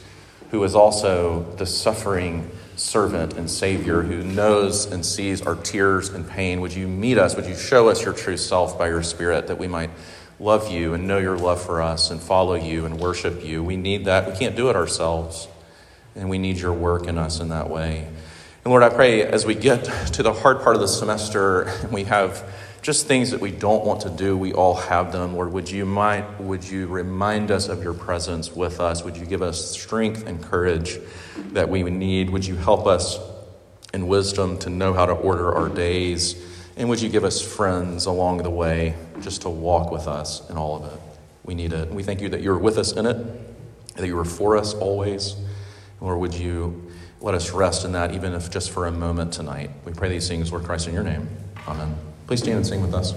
who 0.52 0.64
is 0.64 0.76
also 0.76 1.44
the 1.58 1.66
suffering 1.66 2.50
servant 2.76 3.34
and 3.34 3.50
Savior 3.50 4.02
who 4.02 4.24
knows 4.24 4.86
and 4.86 5.06
sees 5.06 5.42
our 5.42 5.56
tears 5.56 6.10
and 6.10 6.30
pain. 6.30 6.62
Would 6.62 6.74
you 6.74 6.88
meet 6.88 7.18
us? 7.18 7.36
Would 7.36 7.46
you 7.46 7.56
show 7.56 7.90
us 7.90 8.04
your 8.04 8.14
true 8.14 8.38
self 8.38 8.78
by 8.78 8.88
your 8.88 9.02
Spirit 9.02 9.48
that 9.48 9.58
we 9.58 9.68
might 9.68 9.90
love 10.40 10.70
you 10.70 10.94
and 10.94 11.08
know 11.08 11.18
your 11.18 11.38
love 11.38 11.62
for 11.62 11.82
us 11.82 12.12
and 12.12 12.22
follow 12.22 12.56
you 12.56 12.86
and 12.86 13.00
worship 13.00 13.44
you? 13.44 13.64
We 13.64 13.78
need 13.78 14.06
that. 14.06 14.30
We 14.30 14.38
can't 14.38 14.56
do 14.56 14.70
it 14.70 14.76
ourselves, 14.76 15.48
and 16.16 16.30
we 16.30 16.38
need 16.38 16.58
your 16.58 16.74
work 16.74 17.08
in 17.08 17.18
us 17.18 17.40
in 17.40 17.50
that 17.50 17.70
way. 17.70 18.08
And 18.64 18.72
Lord, 18.72 18.84
I 18.84 18.90
pray 18.90 19.22
as 19.24 19.46
we 19.46 19.56
get 19.56 19.86
to 20.14 20.24
the 20.24 20.34
hard 20.34 20.62
part 20.62 20.76
of 20.76 20.82
the 20.82 20.88
semester 20.88 21.72
we 21.92 22.04
have 22.06 22.44
just 22.86 23.08
things 23.08 23.32
that 23.32 23.42
we 23.42 23.50
don't 23.50 23.84
want 23.84 24.02
to 24.02 24.12
do, 24.12 24.38
we 24.38 24.54
all 24.54 24.76
have 24.76 25.12
them. 25.12 25.34
Lord, 25.34 25.52
would 25.54 25.72
you, 25.72 25.88
might, 25.88 26.40
would 26.40 26.64
you 26.64 26.86
remind 26.86 27.50
us 27.50 27.68
of 27.68 27.82
your 27.82 27.96
presence 27.96 28.52
with 28.52 28.80
us? 28.80 29.04
Would 29.04 29.18
you 29.18 29.26
give 29.26 29.42
us 29.42 29.72
strength 29.72 30.28
and 30.28 30.40
courage 30.40 31.00
that 31.54 31.68
we 31.68 31.82
need? 31.82 32.30
Would 32.30 32.46
you 32.46 32.56
help 32.56 32.86
us 32.86 33.18
in 33.92 34.08
wisdom 34.08 34.60
to 34.60 34.70
know 34.70 34.94
how 34.94 35.08
to 35.08 35.14
order 35.14 35.52
our 35.52 35.68
days? 35.68 36.36
And 36.78 36.88
would 36.88 37.02
you 37.02 37.10
give 37.10 37.24
us 37.24 37.42
friends 37.42 38.06
along 38.06 38.44
the 38.44 38.52
way 38.52 38.94
just 39.20 39.42
to 39.42 39.50
walk 39.50 39.90
with 39.90 40.08
us 40.08 40.48
in 40.52 40.56
all 40.56 40.76
of 40.76 40.94
it? 40.94 41.00
We 41.44 41.56
need 41.56 41.74
it. 41.74 41.90
We 41.90 42.04
thank 42.04 42.22
you 42.22 42.30
that 42.30 42.44
you're 42.44 42.60
with 42.60 42.78
us 42.78 42.92
in 42.92 43.08
it, 43.08 43.96
that 43.96 44.06
you 44.06 44.16
are 44.20 44.26
for 44.26 44.58
us 44.58 44.76
always. 44.76 45.36
Lord, 46.02 46.20
would 46.20 46.36
you 46.36 46.92
let 47.20 47.34
us 47.34 47.50
rest 47.50 47.84
in 47.84 47.94
that, 47.94 48.14
even 48.14 48.34
if 48.34 48.52
just 48.52 48.70
for 48.70 48.86
a 48.86 48.92
moment 48.92 49.34
tonight? 49.34 49.72
We 49.86 49.92
pray 49.92 50.10
these 50.10 50.28
things, 50.28 50.52
Lord 50.52 50.66
Christ, 50.66 50.88
in 50.88 50.94
your 50.94 51.04
name. 51.04 51.28
Amen. 51.68 52.15
Please 52.28 52.42
stand 52.42 52.58
and 52.58 52.66
sing 52.68 52.82
with 52.82 52.94
us. 52.94 53.14